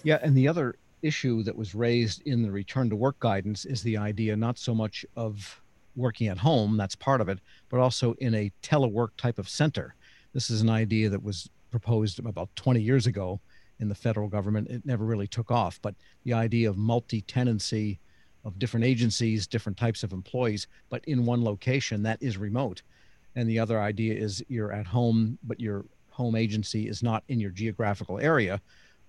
Yeah, 0.04 0.20
and 0.22 0.36
the 0.36 0.48
other 0.48 0.76
issue 1.02 1.44
that 1.44 1.56
was 1.56 1.74
raised 1.74 2.22
in 2.28 2.42
the 2.42 2.52
return 2.52 2.90
to 2.90 2.96
work 2.96 3.20
guidance 3.20 3.66
is 3.66 3.82
the 3.82 3.98
idea 3.98 4.36
not 4.36 4.58
so 4.58 4.74
much 4.76 5.06
of 5.16 5.61
working 5.96 6.28
at 6.28 6.38
home, 6.38 6.78
that's 6.78 6.96
part 6.96 7.22
of 7.22 7.30
it, 7.30 7.40
but 7.70 7.80
also 7.80 8.14
in 8.14 8.34
a 8.34 8.52
telework 8.62 9.10
type 9.18 9.40
of 9.40 9.50
center. 9.50 9.96
This 10.34 10.50
is 10.50 10.62
an 10.62 10.70
idea 10.70 11.10
that 11.10 11.24
was 11.24 11.50
proposed 11.72 12.20
about 12.20 12.56
20 12.56 12.82
years 12.82 13.08
ago 13.08 13.40
in 13.80 13.90
the 13.90 13.96
federal 13.96 14.28
government. 14.28 14.70
It 14.70 14.86
never 14.86 15.06
really 15.06 15.28
took 15.28 15.52
off, 15.52 15.80
but 15.82 15.96
the 16.24 16.34
idea 16.34 16.70
of 16.70 16.78
multi 16.78 17.22
tenancy 17.22 18.00
of 18.44 18.60
different 18.60 18.86
agencies, 18.86 19.48
different 19.48 19.78
types 19.78 20.04
of 20.04 20.14
employees, 20.14 20.68
but 20.90 21.04
in 21.06 21.26
one 21.26 21.44
location 21.44 22.04
that 22.04 22.22
is 22.22 22.38
remote. 22.38 22.82
And 23.36 23.50
the 23.50 23.60
other 23.60 23.80
idea 23.80 24.14
is 24.16 24.44
you're 24.48 24.74
at 24.74 24.88
home, 24.88 25.38
but 25.44 25.60
your 25.60 25.86
home 26.10 26.36
agency 26.36 26.88
is 26.88 27.02
not 27.02 27.24
in 27.28 27.40
your 27.40 27.52
geographical 27.52 28.20
area, 28.20 28.60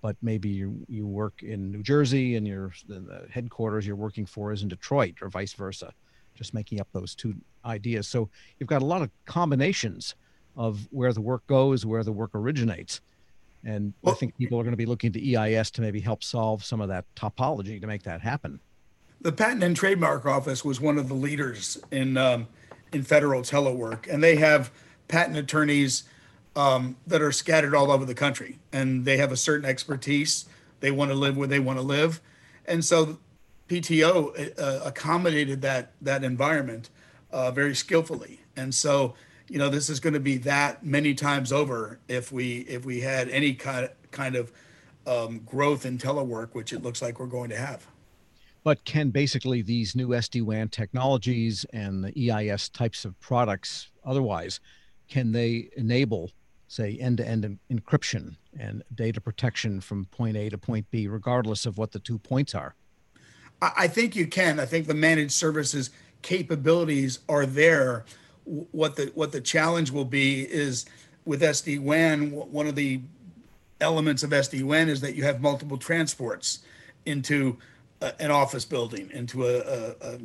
but 0.01 0.15
maybe 0.21 0.49
you, 0.49 0.85
you 0.87 1.07
work 1.07 1.43
in 1.43 1.71
New 1.71 1.83
Jersey 1.83 2.35
and 2.35 2.47
your 2.47 2.73
the 2.87 3.27
headquarters 3.29 3.87
you're 3.87 3.95
working 3.95 4.25
for 4.25 4.51
is 4.51 4.61
in 4.61 4.67
Detroit 4.67 5.15
or 5.21 5.29
vice 5.29 5.53
versa 5.53 5.93
just 6.35 6.53
making 6.53 6.79
up 6.79 6.87
those 6.93 7.15
two 7.15 7.35
ideas. 7.65 8.07
So 8.07 8.29
you've 8.59 8.69
got 8.69 8.81
a 8.81 8.85
lot 8.85 9.01
of 9.01 9.09
combinations 9.25 10.15
of 10.55 10.87
where 10.91 11.13
the 11.13 11.21
work 11.21 11.45
goes, 11.47 11.85
where 11.85 12.03
the 12.03 12.11
work 12.11 12.31
originates. 12.33 13.01
And 13.65 13.93
well, 14.01 14.13
I 14.13 14.17
think 14.17 14.37
people 14.37 14.59
are 14.59 14.63
going 14.63 14.73
to 14.73 14.77
be 14.77 14.85
looking 14.85 15.11
to 15.13 15.35
EIS 15.35 15.71
to 15.71 15.81
maybe 15.81 15.99
help 15.99 16.23
solve 16.23 16.63
some 16.63 16.81
of 16.81 16.89
that 16.89 17.05
topology 17.15 17.79
to 17.79 17.87
make 17.87 18.03
that 18.03 18.21
happen. 18.21 18.59
The 19.21 19.31
Patent 19.31 19.63
and 19.63 19.75
Trademark 19.75 20.25
Office 20.25 20.65
was 20.65 20.81
one 20.81 20.97
of 20.97 21.07
the 21.07 21.13
leaders 21.13 21.79
in 21.91 22.17
um, 22.17 22.47
in 22.91 23.03
federal 23.03 23.41
telework, 23.41 24.11
and 24.11 24.21
they 24.21 24.35
have 24.35 24.69
patent 25.07 25.37
attorneys 25.37 26.03
um, 26.57 26.97
that 27.07 27.21
are 27.21 27.31
scattered 27.31 27.73
all 27.73 27.89
over 27.89 28.03
the 28.03 28.13
country, 28.13 28.59
and 28.73 29.05
they 29.05 29.17
have 29.17 29.31
a 29.31 29.37
certain 29.37 29.65
expertise. 29.65 30.45
They 30.81 30.91
want 30.91 31.09
to 31.11 31.15
live 31.15 31.37
where 31.37 31.47
they 31.47 31.59
want 31.59 31.79
to 31.79 31.83
live, 31.83 32.19
and 32.65 32.83
so 32.83 33.17
PTO 33.81 34.59
uh, 34.59 34.79
accommodated 34.83 35.61
that 35.61 35.93
that 36.01 36.23
environment 36.23 36.89
uh, 37.31 37.51
very 37.51 37.75
skillfully, 37.75 38.41
and 38.55 38.73
so 38.73 39.15
you 39.47 39.57
know 39.57 39.69
this 39.69 39.89
is 39.89 39.99
going 39.99 40.13
to 40.13 40.19
be 40.19 40.37
that 40.37 40.85
many 40.85 41.13
times 41.13 41.51
over 41.51 41.99
if 42.07 42.31
we 42.31 42.59
if 42.59 42.85
we 42.85 43.01
had 43.01 43.29
any 43.29 43.53
kind 43.53 43.89
kind 44.11 44.35
of 44.35 44.51
um, 45.07 45.39
growth 45.39 45.85
in 45.85 45.97
telework, 45.97 46.53
which 46.53 46.71
it 46.71 46.83
looks 46.83 47.01
like 47.01 47.19
we're 47.19 47.25
going 47.25 47.49
to 47.49 47.57
have. 47.57 47.87
But 48.63 48.85
can 48.85 49.09
basically 49.09 49.61
these 49.61 49.95
new 49.95 50.09
SD-WAN 50.09 50.69
technologies 50.69 51.65
and 51.73 52.03
the 52.03 52.31
EIS 52.31 52.69
types 52.69 53.03
of 53.03 53.19
products 53.19 53.89
otherwise, 54.05 54.61
can 55.09 55.33
they 55.33 55.69
enable, 55.75 56.31
say, 56.69 56.97
end-to-end 56.97 57.59
encryption 57.69 58.37
and 58.57 58.81
data 58.95 59.19
protection 59.19 59.81
from 59.81 60.05
point 60.05 60.37
A 60.37 60.49
to 60.49 60.57
point 60.57 60.89
B, 60.91 61.09
regardless 61.09 61.65
of 61.65 61.77
what 61.77 61.91
the 61.91 61.99
two 61.99 62.17
points 62.17 62.55
are? 62.55 62.75
I 63.77 63.87
think 63.87 64.15
you 64.15 64.27
can. 64.27 64.59
I 64.59 64.65
think 64.65 64.87
the 64.87 64.93
managed 64.93 65.31
services 65.31 65.89
capabilities 66.21 67.19
are 67.29 67.45
there. 67.45 68.05
What 68.45 68.95
the 68.95 69.11
what 69.15 69.31
the 69.31 69.41
challenge 69.41 69.91
will 69.91 70.05
be 70.05 70.41
is 70.41 70.85
with 71.25 71.41
SD 71.41 71.81
WAN. 71.81 72.31
One 72.31 72.67
of 72.67 72.75
the 72.75 73.01
elements 73.79 74.23
of 74.23 74.31
SD 74.31 74.63
WAN 74.63 74.89
is 74.89 75.01
that 75.01 75.15
you 75.15 75.23
have 75.23 75.41
multiple 75.41 75.77
transports 75.77 76.59
into 77.05 77.57
a, 78.01 78.21
an 78.21 78.31
office 78.31 78.65
building, 78.65 79.09
into 79.13 79.45
a, 79.45 79.95
a, 80.01 80.19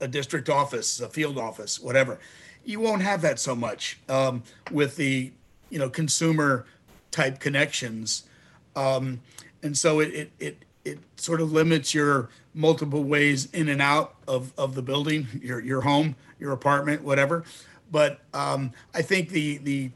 a, 0.00 0.08
district 0.08 0.48
office, 0.48 1.00
a 1.00 1.08
field 1.08 1.38
office, 1.38 1.80
whatever. 1.80 2.18
You 2.64 2.80
won't 2.80 3.02
have 3.02 3.22
that 3.22 3.38
so 3.38 3.54
much 3.54 3.98
um, 4.08 4.42
with 4.70 4.96
the 4.96 5.32
you 5.70 5.78
know 5.78 5.88
consumer 5.88 6.66
type 7.10 7.40
connections, 7.40 8.24
um, 8.74 9.20
and 9.62 9.76
so 9.76 10.00
it, 10.00 10.14
it 10.14 10.32
it 10.38 10.56
it 10.84 10.98
sort 11.16 11.40
of 11.40 11.52
limits 11.52 11.94
your 11.94 12.28
multiple 12.52 13.04
ways 13.04 13.48
in 13.52 13.68
and 13.68 13.80
out 13.80 14.14
of, 14.28 14.52
of 14.58 14.74
the 14.74 14.82
building, 14.82 15.26
your 15.42 15.60
your 15.60 15.80
home, 15.82 16.16
your 16.38 16.52
apartment, 16.52 17.02
whatever. 17.02 17.44
But 17.90 18.20
um, 18.32 18.72
I 18.94 19.02
think 19.02 19.30
the 19.30 19.58
the 19.58 19.90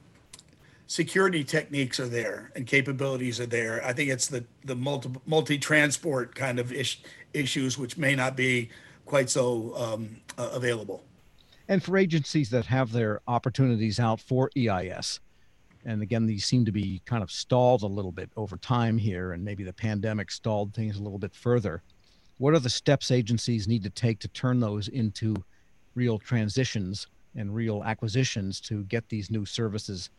security 0.86 1.44
techniques 1.44 2.00
are 2.00 2.08
there 2.08 2.50
and 2.56 2.66
capabilities 2.66 3.38
are 3.38 3.46
there. 3.46 3.84
I 3.84 3.92
think 3.92 4.10
it's 4.10 4.26
the 4.26 4.44
the 4.64 4.74
multi 4.74 5.10
multi 5.26 5.58
transport 5.58 6.34
kind 6.34 6.58
of 6.58 6.72
ish, 6.72 7.00
issues 7.32 7.78
which 7.78 7.96
may 7.96 8.14
not 8.14 8.36
be 8.36 8.70
quite 9.04 9.30
so 9.30 9.74
um, 9.76 10.16
uh, 10.36 10.50
available. 10.52 11.04
And 11.68 11.82
for 11.82 11.98
agencies 11.98 12.48
that 12.50 12.66
have 12.66 12.92
their 12.92 13.20
opportunities 13.28 14.00
out 14.00 14.20
for 14.20 14.50
EIS, 14.56 15.20
and 15.88 16.02
again 16.02 16.26
these 16.26 16.44
seem 16.44 16.66
to 16.66 16.70
be 16.70 17.00
kind 17.06 17.22
of 17.22 17.30
stalled 17.30 17.82
a 17.82 17.86
little 17.86 18.12
bit 18.12 18.30
over 18.36 18.58
time 18.58 18.98
here 18.98 19.32
and 19.32 19.42
maybe 19.42 19.64
the 19.64 19.72
pandemic 19.72 20.30
stalled 20.30 20.74
things 20.74 20.98
a 20.98 21.02
little 21.02 21.18
bit 21.18 21.34
further. 21.34 21.82
What 22.36 22.52
are 22.52 22.58
the 22.58 22.70
steps 22.70 23.10
agencies 23.10 23.66
need 23.66 23.82
to 23.84 23.90
take 23.90 24.18
to 24.20 24.28
turn 24.28 24.60
those 24.60 24.88
into 24.88 25.34
real 25.94 26.18
transitions 26.18 27.06
and 27.34 27.54
real 27.54 27.82
acquisitions 27.84 28.60
to 28.60 28.84
get 28.84 29.08
these 29.08 29.30
new 29.30 29.46
services 29.46 30.10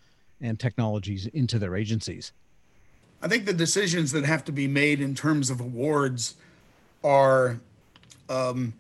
and 0.41 0.60
technologies 0.60 1.27
into 1.27 1.60
their 1.60 1.75
agencies? 1.75 2.34
I 3.21 3.27
think 3.27 3.45
the 3.45 3.53
decisions 3.53 4.12
that 4.13 4.25
have 4.25 4.43
to 4.45 4.51
be 4.51 4.67
made 4.67 4.99
in 4.99 5.13
terms 5.13 5.51
of 5.51 5.62
awards 5.62 6.34
are 7.03 7.60
um, 8.27 8.73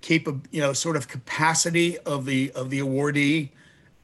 capable 0.00 0.42
you 0.52 0.60
know 0.60 0.74
sort 0.74 0.96
of 0.96 1.08
capacity 1.08 1.98
of 1.98 2.24
the 2.24 2.52
of 2.52 2.70
the 2.70 2.78
awardee 2.78 3.48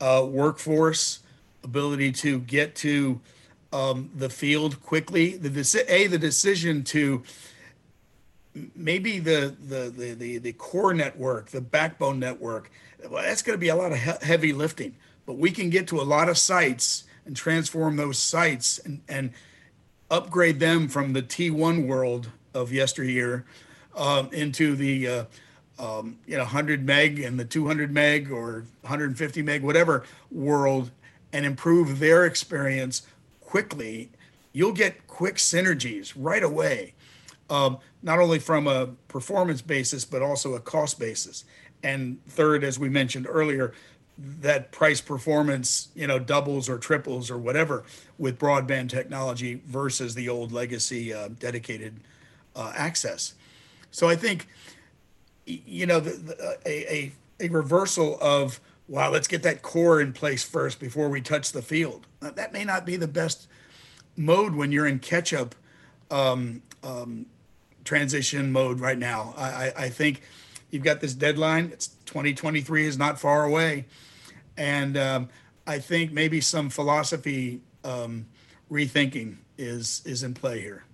uh, 0.01 0.27
workforce 0.29 1.21
ability 1.67 2.13
to 2.13 2.39
get 2.41 2.75
to 2.77 3.21
um, 3.73 4.11
the 4.15 4.31
field 4.31 4.81
quickly. 4.83 5.37
The 5.37 5.51
deci- 5.51 5.85
a 5.89 6.07
the 6.07 6.19
decision 6.19 6.85
to 6.85 7.23
maybe 8.75 9.19
the, 9.19 9.55
the 9.61 9.91
the 9.91 10.15
the 10.15 10.39
the 10.39 10.53
core 10.53 10.95
network, 10.95 11.51
the 11.51 11.61
backbone 11.61 12.19
network. 12.19 12.71
Well, 13.11 13.23
that's 13.23 13.43
going 13.43 13.57
to 13.57 13.61
be 13.61 13.69
a 13.69 13.77
lot 13.77 13.93
of 13.93 13.99
he- 13.99 14.27
heavy 14.27 14.53
lifting, 14.53 14.97
but 15.27 15.37
we 15.37 15.51
can 15.51 15.69
get 15.69 15.87
to 15.89 16.01
a 16.01 16.03
lot 16.03 16.29
of 16.29 16.39
sites 16.39 17.05
and 17.27 17.37
transform 17.37 17.97
those 17.97 18.19
sites 18.19 18.79
and 18.79 19.03
and 19.09 19.33
upgrade 20.11 20.61
them 20.61 20.89
from 20.89 21.13
the 21.13 21.23
T1 21.23 21.87
world 21.87 22.31
of 22.55 22.73
yesteryear 22.73 23.45
um, 23.97 24.31
into 24.33 24.77
the 24.77 25.09
uh, 25.09 25.25
um, 25.79 26.19
you 26.27 26.37
know 26.37 26.45
100 26.45 26.87
meg 26.87 27.21
and 27.21 27.39
the 27.39 27.45
200 27.45 27.93
meg 27.93 28.31
or 28.31 28.65
150 28.83 29.43
meg 29.43 29.63
whatever 29.63 30.05
world 30.31 30.91
and 31.33 31.47
improve 31.47 31.99
their 31.99 32.25
experience 32.25 33.03
quickly, 33.41 34.11
you'll 34.53 34.73
get 34.73 35.07
quick 35.07 35.37
synergies 35.37 36.13
right 36.17 36.43
away. 36.43 36.95
um, 37.51 37.79
not 38.03 38.19
only 38.19 38.39
from 38.39 38.67
a 38.67 38.89
performance 39.09 39.63
basis, 39.63 40.05
but 40.05 40.23
also 40.23 40.55
a 40.55 40.61
cost 40.61 40.99
basis. 40.99 41.45
And 41.83 42.25
third, 42.29 42.65
as 42.65 42.79
we 42.79 42.89
mentioned 42.89 43.27
earlier, 43.29 43.73
that 44.19 44.73
price 44.73 45.01
performance, 45.01 45.89
you 45.95 46.07
know, 46.07 46.19
doubles 46.19 46.69
or 46.69 46.79
triples 46.79 47.31
or 47.31 47.39
whatever 47.39 47.85
with 48.19 48.39
broadband 48.39 48.89
technology 48.89 49.61
versus 49.67 50.15
the 50.15 50.29
old 50.29 50.53
legacy 50.53 51.13
uh, 51.13 51.29
dedicated 51.39 52.01
uh, 52.55 52.73
access. 52.75 53.35
So 53.91 54.09
I 54.09 54.17
think, 54.17 54.49
you 55.45 55.87
know, 55.87 56.01
the, 56.01 56.11
the, 56.11 56.59
a, 56.67 56.95
a, 56.95 57.13
a 57.41 57.49
reversal 57.49 58.19
of, 58.21 58.61
wow, 58.89 59.11
let's 59.11 59.29
get 59.29 59.43
that 59.43 59.63
core 59.63 60.01
in 60.01 60.13
place 60.13 60.45
first 60.45 60.79
before 60.79 61.09
we 61.09 61.21
touch 61.21 61.53
the 61.53 61.63
field. 61.63 62.07
Uh, 62.23 62.31
that 62.33 62.53
may 62.53 62.65
not 62.65 62.87
be 62.87 62.97
the 62.97 63.09
best 63.09 63.49
mode 64.17 64.55
when 64.55 64.73
you're 64.73 64.87
in 64.87 64.99
catch 64.99 65.33
up 65.33 65.55
um, 66.11 66.63
um, 66.83 67.27
transition 67.85 68.53
mode 68.53 68.81
right 68.81 68.99
now. 68.99 69.35
I, 69.37 69.73
I, 69.77 69.89
think 69.89 70.23
you've 70.71 70.85
got 70.85 71.01
this 71.01 71.15
deadline. 71.15 71.71
It's 71.73 71.89
2023 72.07 72.87
is 72.87 72.97
not 72.97 73.19
far 73.19 73.45
away, 73.45 73.87
and 74.57 74.97
um, 74.97 75.29
I 75.67 75.79
think 75.79 76.13
maybe 76.13 76.41
some 76.41 76.71
philosophy 76.71 77.61
um, 77.85 78.27
rethinking 78.71 79.37
is 79.59 80.03
is 80.05 80.23
in 80.23 80.35
play 80.35 80.61
here. 80.61 80.85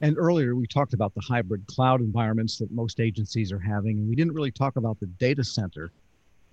And 0.00 0.16
earlier 0.16 0.54
we 0.54 0.66
talked 0.66 0.94
about 0.94 1.14
the 1.14 1.20
hybrid 1.20 1.66
cloud 1.66 2.00
environments 2.00 2.58
that 2.58 2.70
most 2.70 3.00
agencies 3.00 3.50
are 3.52 3.58
having, 3.58 3.98
and 3.98 4.08
we 4.08 4.14
didn't 4.14 4.34
really 4.34 4.52
talk 4.52 4.76
about 4.76 5.00
the 5.00 5.06
data 5.06 5.42
center. 5.42 5.90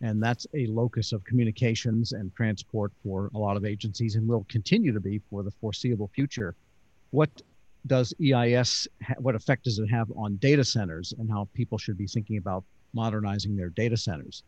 And 0.02 0.22
that's 0.22 0.46
a 0.54 0.68
locus 0.68 1.14
of 1.14 1.24
communications 1.24 2.12
and 2.12 2.34
transport 2.36 2.92
for 3.04 3.32
a 3.34 3.38
lot 3.38 3.58
of 3.58 3.66
agencies 3.66 4.16
and 4.16 4.28
will 4.28 4.46
continue 4.50 4.92
to 4.92 5.00
be 5.00 5.22
for 5.30 5.42
the 5.42 5.52
foreseeable 5.52 6.10
future. 6.14 6.56
What 7.12 7.30
does 7.88 8.14
EIS, 8.22 8.88
what 9.20 9.36
effect 9.36 9.64
does 9.64 9.80
it 9.80 9.88
have 9.88 10.12
on 10.18 10.36
data 10.38 10.66
centers 10.66 11.14
and 11.18 11.30
how 11.30 11.48
people 11.54 11.78
should 11.78 11.98
be 11.98 12.08
thinking 12.08 12.38
about 12.38 12.64
modernizing 12.94 13.56
their 13.56 13.70
data 13.70 13.96
centers? 13.96 14.44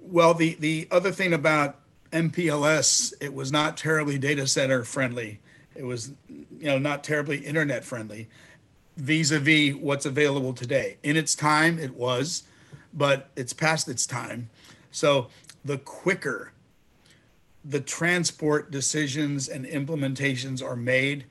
Well, 0.00 0.34
the, 0.34 0.54
the 0.54 0.88
other 0.90 1.10
thing 1.10 1.34
about 1.34 1.80
MPLS, 2.12 3.12
it 3.20 3.34
was 3.34 3.52
not 3.52 3.76
terribly 3.76 4.18
data 4.18 4.46
center 4.46 4.84
friendly. 4.84 5.40
It 5.74 5.84
was, 5.84 6.12
you 6.28 6.66
know, 6.66 6.78
not 6.78 7.04
terribly 7.04 7.38
internet 7.38 7.84
friendly 7.84 8.28
vis-a-vis 8.98 9.74
what's 9.76 10.04
available 10.04 10.52
today. 10.52 10.98
In 11.02 11.16
its 11.16 11.34
time, 11.34 11.78
it 11.78 11.94
was, 11.94 12.42
but 12.92 13.30
it's 13.36 13.52
past 13.52 13.88
its 13.88 14.06
time. 14.06 14.50
So 14.90 15.28
the 15.64 15.78
quicker 15.78 16.52
the 17.64 17.80
transport 17.80 18.70
decisions 18.70 19.48
and 19.48 19.66
implementations 19.66 20.62
are 20.62 20.76
made, 20.76 21.26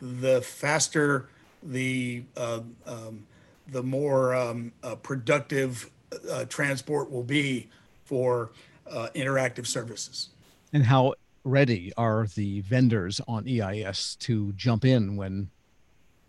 the 0.00 0.40
faster 0.42 1.28
the 1.62 2.22
uh, 2.36 2.60
um, 2.86 3.26
the 3.68 3.82
more 3.82 4.34
um, 4.34 4.72
uh, 4.82 4.94
productive 4.96 5.90
uh, 6.30 6.44
transport 6.46 7.10
will 7.10 7.22
be 7.22 7.68
for 8.04 8.50
uh, 8.90 9.08
interactive 9.14 9.66
services. 9.66 10.30
And 10.72 10.84
how 10.84 11.14
ready 11.44 11.92
are 11.96 12.26
the 12.34 12.60
vendors 12.62 13.20
on 13.26 13.48
EIS 13.48 14.16
to 14.20 14.52
jump 14.52 14.84
in 14.84 15.16
when 15.16 15.50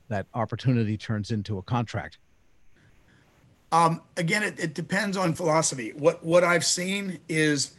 that 0.07 0.27
opportunity 0.33 0.97
turns 0.97 1.31
into 1.31 1.57
a 1.57 1.61
contract? 1.61 2.17
Um, 3.73 4.01
again, 4.17 4.43
it, 4.43 4.59
it, 4.59 4.75
depends 4.75 5.17
on 5.17 5.33
philosophy. 5.33 5.93
What 5.97 6.23
what 6.23 6.43
I've 6.43 6.63
seen 6.63 7.17
is, 7.27 7.73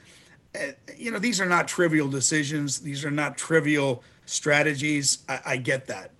uh, 0.56 0.72
you 0.96 1.12
know, 1.12 1.20
these 1.20 1.40
are 1.40 1.46
not 1.46 1.68
trivial 1.68 2.08
decisions. 2.08 2.80
These 2.80 3.04
are 3.04 3.12
not 3.12 3.38
trivial 3.38 4.02
strategies. 4.26 5.18
I, 5.28 5.40
I 5.46 5.56
get 5.56 5.86
that, 5.86 6.10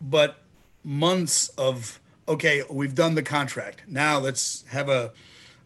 but 0.00 0.42
months 0.82 1.50
of 1.50 2.00
okay, 2.26 2.64
we've 2.68 2.96
done 2.96 3.14
the 3.14 3.22
contract. 3.22 3.82
Now 3.86 4.18
let's 4.18 4.64
have 4.70 4.88
a 4.88 5.12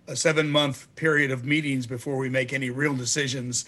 a 0.07 0.17
seven 0.17 0.51
month 0.51 0.95
period 0.95 1.31
of 1.31 1.47
meetings 1.47 1.87
before 1.87 2.19
we 2.19 2.29
make 2.29 2.53
any 2.53 2.69
real 2.69 2.95
decisions. 2.95 3.65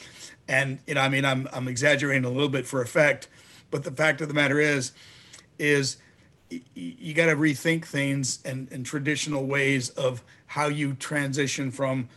And 0.46 0.80
you 0.86 0.94
know, 0.96 1.00
I 1.00 1.08
mean, 1.08 1.24
I'm 1.24 1.48
I'm 1.50 1.66
exaggerating 1.66 2.26
a 2.26 2.30
little 2.30 2.50
bit 2.50 2.66
for 2.66 2.82
effect, 2.82 3.28
but 3.70 3.84
the 3.84 3.90
fact 3.90 4.20
of 4.20 4.28
the 4.28 4.34
matter 4.34 4.60
is, 4.60 4.92
is 5.58 5.96
you 6.50 7.14
got 7.14 7.26
to 7.26 7.36
rethink 7.36 7.84
things 7.84 8.40
and, 8.44 8.68
and 8.70 8.86
traditional 8.86 9.46
ways 9.46 9.90
of 9.90 10.22
how 10.46 10.68
you 10.68 10.94
transition 10.94 11.70
from 11.70 12.08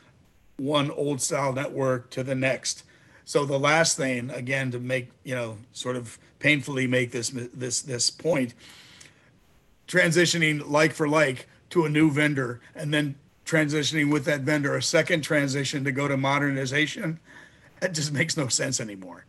one 0.58 0.92
old 0.92 1.22
style 1.22 1.54
network 1.54 2.10
to 2.12 2.24
the 2.24 2.36
next. 2.36 2.84
So 3.26 3.46
the 3.46 3.60
last 3.60 3.98
thing, 3.98 4.30
again, 4.30 4.72
to 4.72 4.80
make 4.80 5.10
you 5.24 5.36
know, 5.36 5.58
sort 5.72 5.96
of 5.96 6.18
painfully 6.40 6.88
make 6.88 7.12
this 7.12 7.30
this 7.30 7.82
this 7.82 8.10
point, 8.10 8.54
transitioning 9.88 10.68
like 10.70 10.94
for 10.94 11.08
like 11.08 11.48
to 11.72 11.86
a 11.86 11.90
new 11.90 12.10
vendor, 12.12 12.60
and 12.76 12.94
then 12.94 13.16
transitioning 13.46 14.12
with 14.12 14.26
that 14.26 14.42
vendor 14.42 14.76
a 14.76 14.82
second 14.82 15.22
transition 15.22 15.84
to 15.84 15.92
go 15.92 16.08
to 16.08 16.18
modernization, 16.18 17.20
that 17.80 17.94
just 17.94 18.12
makes 18.20 18.38
no 18.38 18.48
sense 18.48 18.80
anymore. 18.80 19.26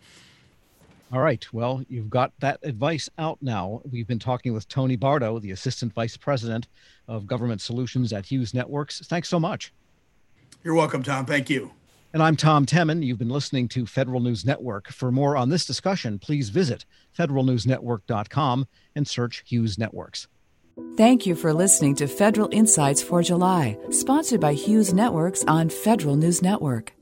All 1.12 1.20
right. 1.20 1.44
Well, 1.52 1.82
you've 1.88 2.08
got 2.08 2.32
that 2.38 2.60
advice 2.62 3.08
out 3.18 3.38
now. 3.42 3.82
We've 3.90 4.06
been 4.06 4.20
talking 4.20 4.52
with 4.52 4.68
Tony 4.68 4.94
Bardo, 4.94 5.40
the 5.40 5.50
Assistant 5.50 5.92
Vice 5.92 6.16
President 6.16 6.68
of 7.08 7.26
Government 7.26 7.60
Solutions 7.60 8.12
at 8.12 8.26
Hughes 8.26 8.54
Networks. 8.54 9.04
Thanks 9.06 9.28
so 9.28 9.40
much. 9.40 9.72
You're 10.62 10.74
welcome, 10.74 11.02
Tom. 11.02 11.26
Thank 11.26 11.50
you. 11.50 11.72
And 12.12 12.22
I'm 12.22 12.36
Tom 12.36 12.66
Temin. 12.66 13.04
You've 13.04 13.18
been 13.18 13.28
listening 13.28 13.68
to 13.68 13.86
Federal 13.86 14.20
News 14.20 14.44
Network. 14.44 14.90
For 14.90 15.10
more 15.10 15.36
on 15.36 15.48
this 15.48 15.64
discussion, 15.64 16.18
please 16.18 16.48
visit 16.48 16.84
federalnewsnetwork.com 17.16 18.66
and 18.94 19.06
search 19.06 19.44
Hughes 19.46 19.78
Networks. 19.78 20.28
Thank 20.96 21.26
you 21.26 21.34
for 21.34 21.52
listening 21.52 21.94
to 21.96 22.06
Federal 22.06 22.48
Insights 22.52 23.02
for 23.02 23.22
July, 23.22 23.78
sponsored 23.90 24.40
by 24.40 24.54
Hughes 24.54 24.92
Networks 24.92 25.44
on 25.44 25.68
Federal 25.68 26.16
News 26.16 26.42
Network. 26.42 26.92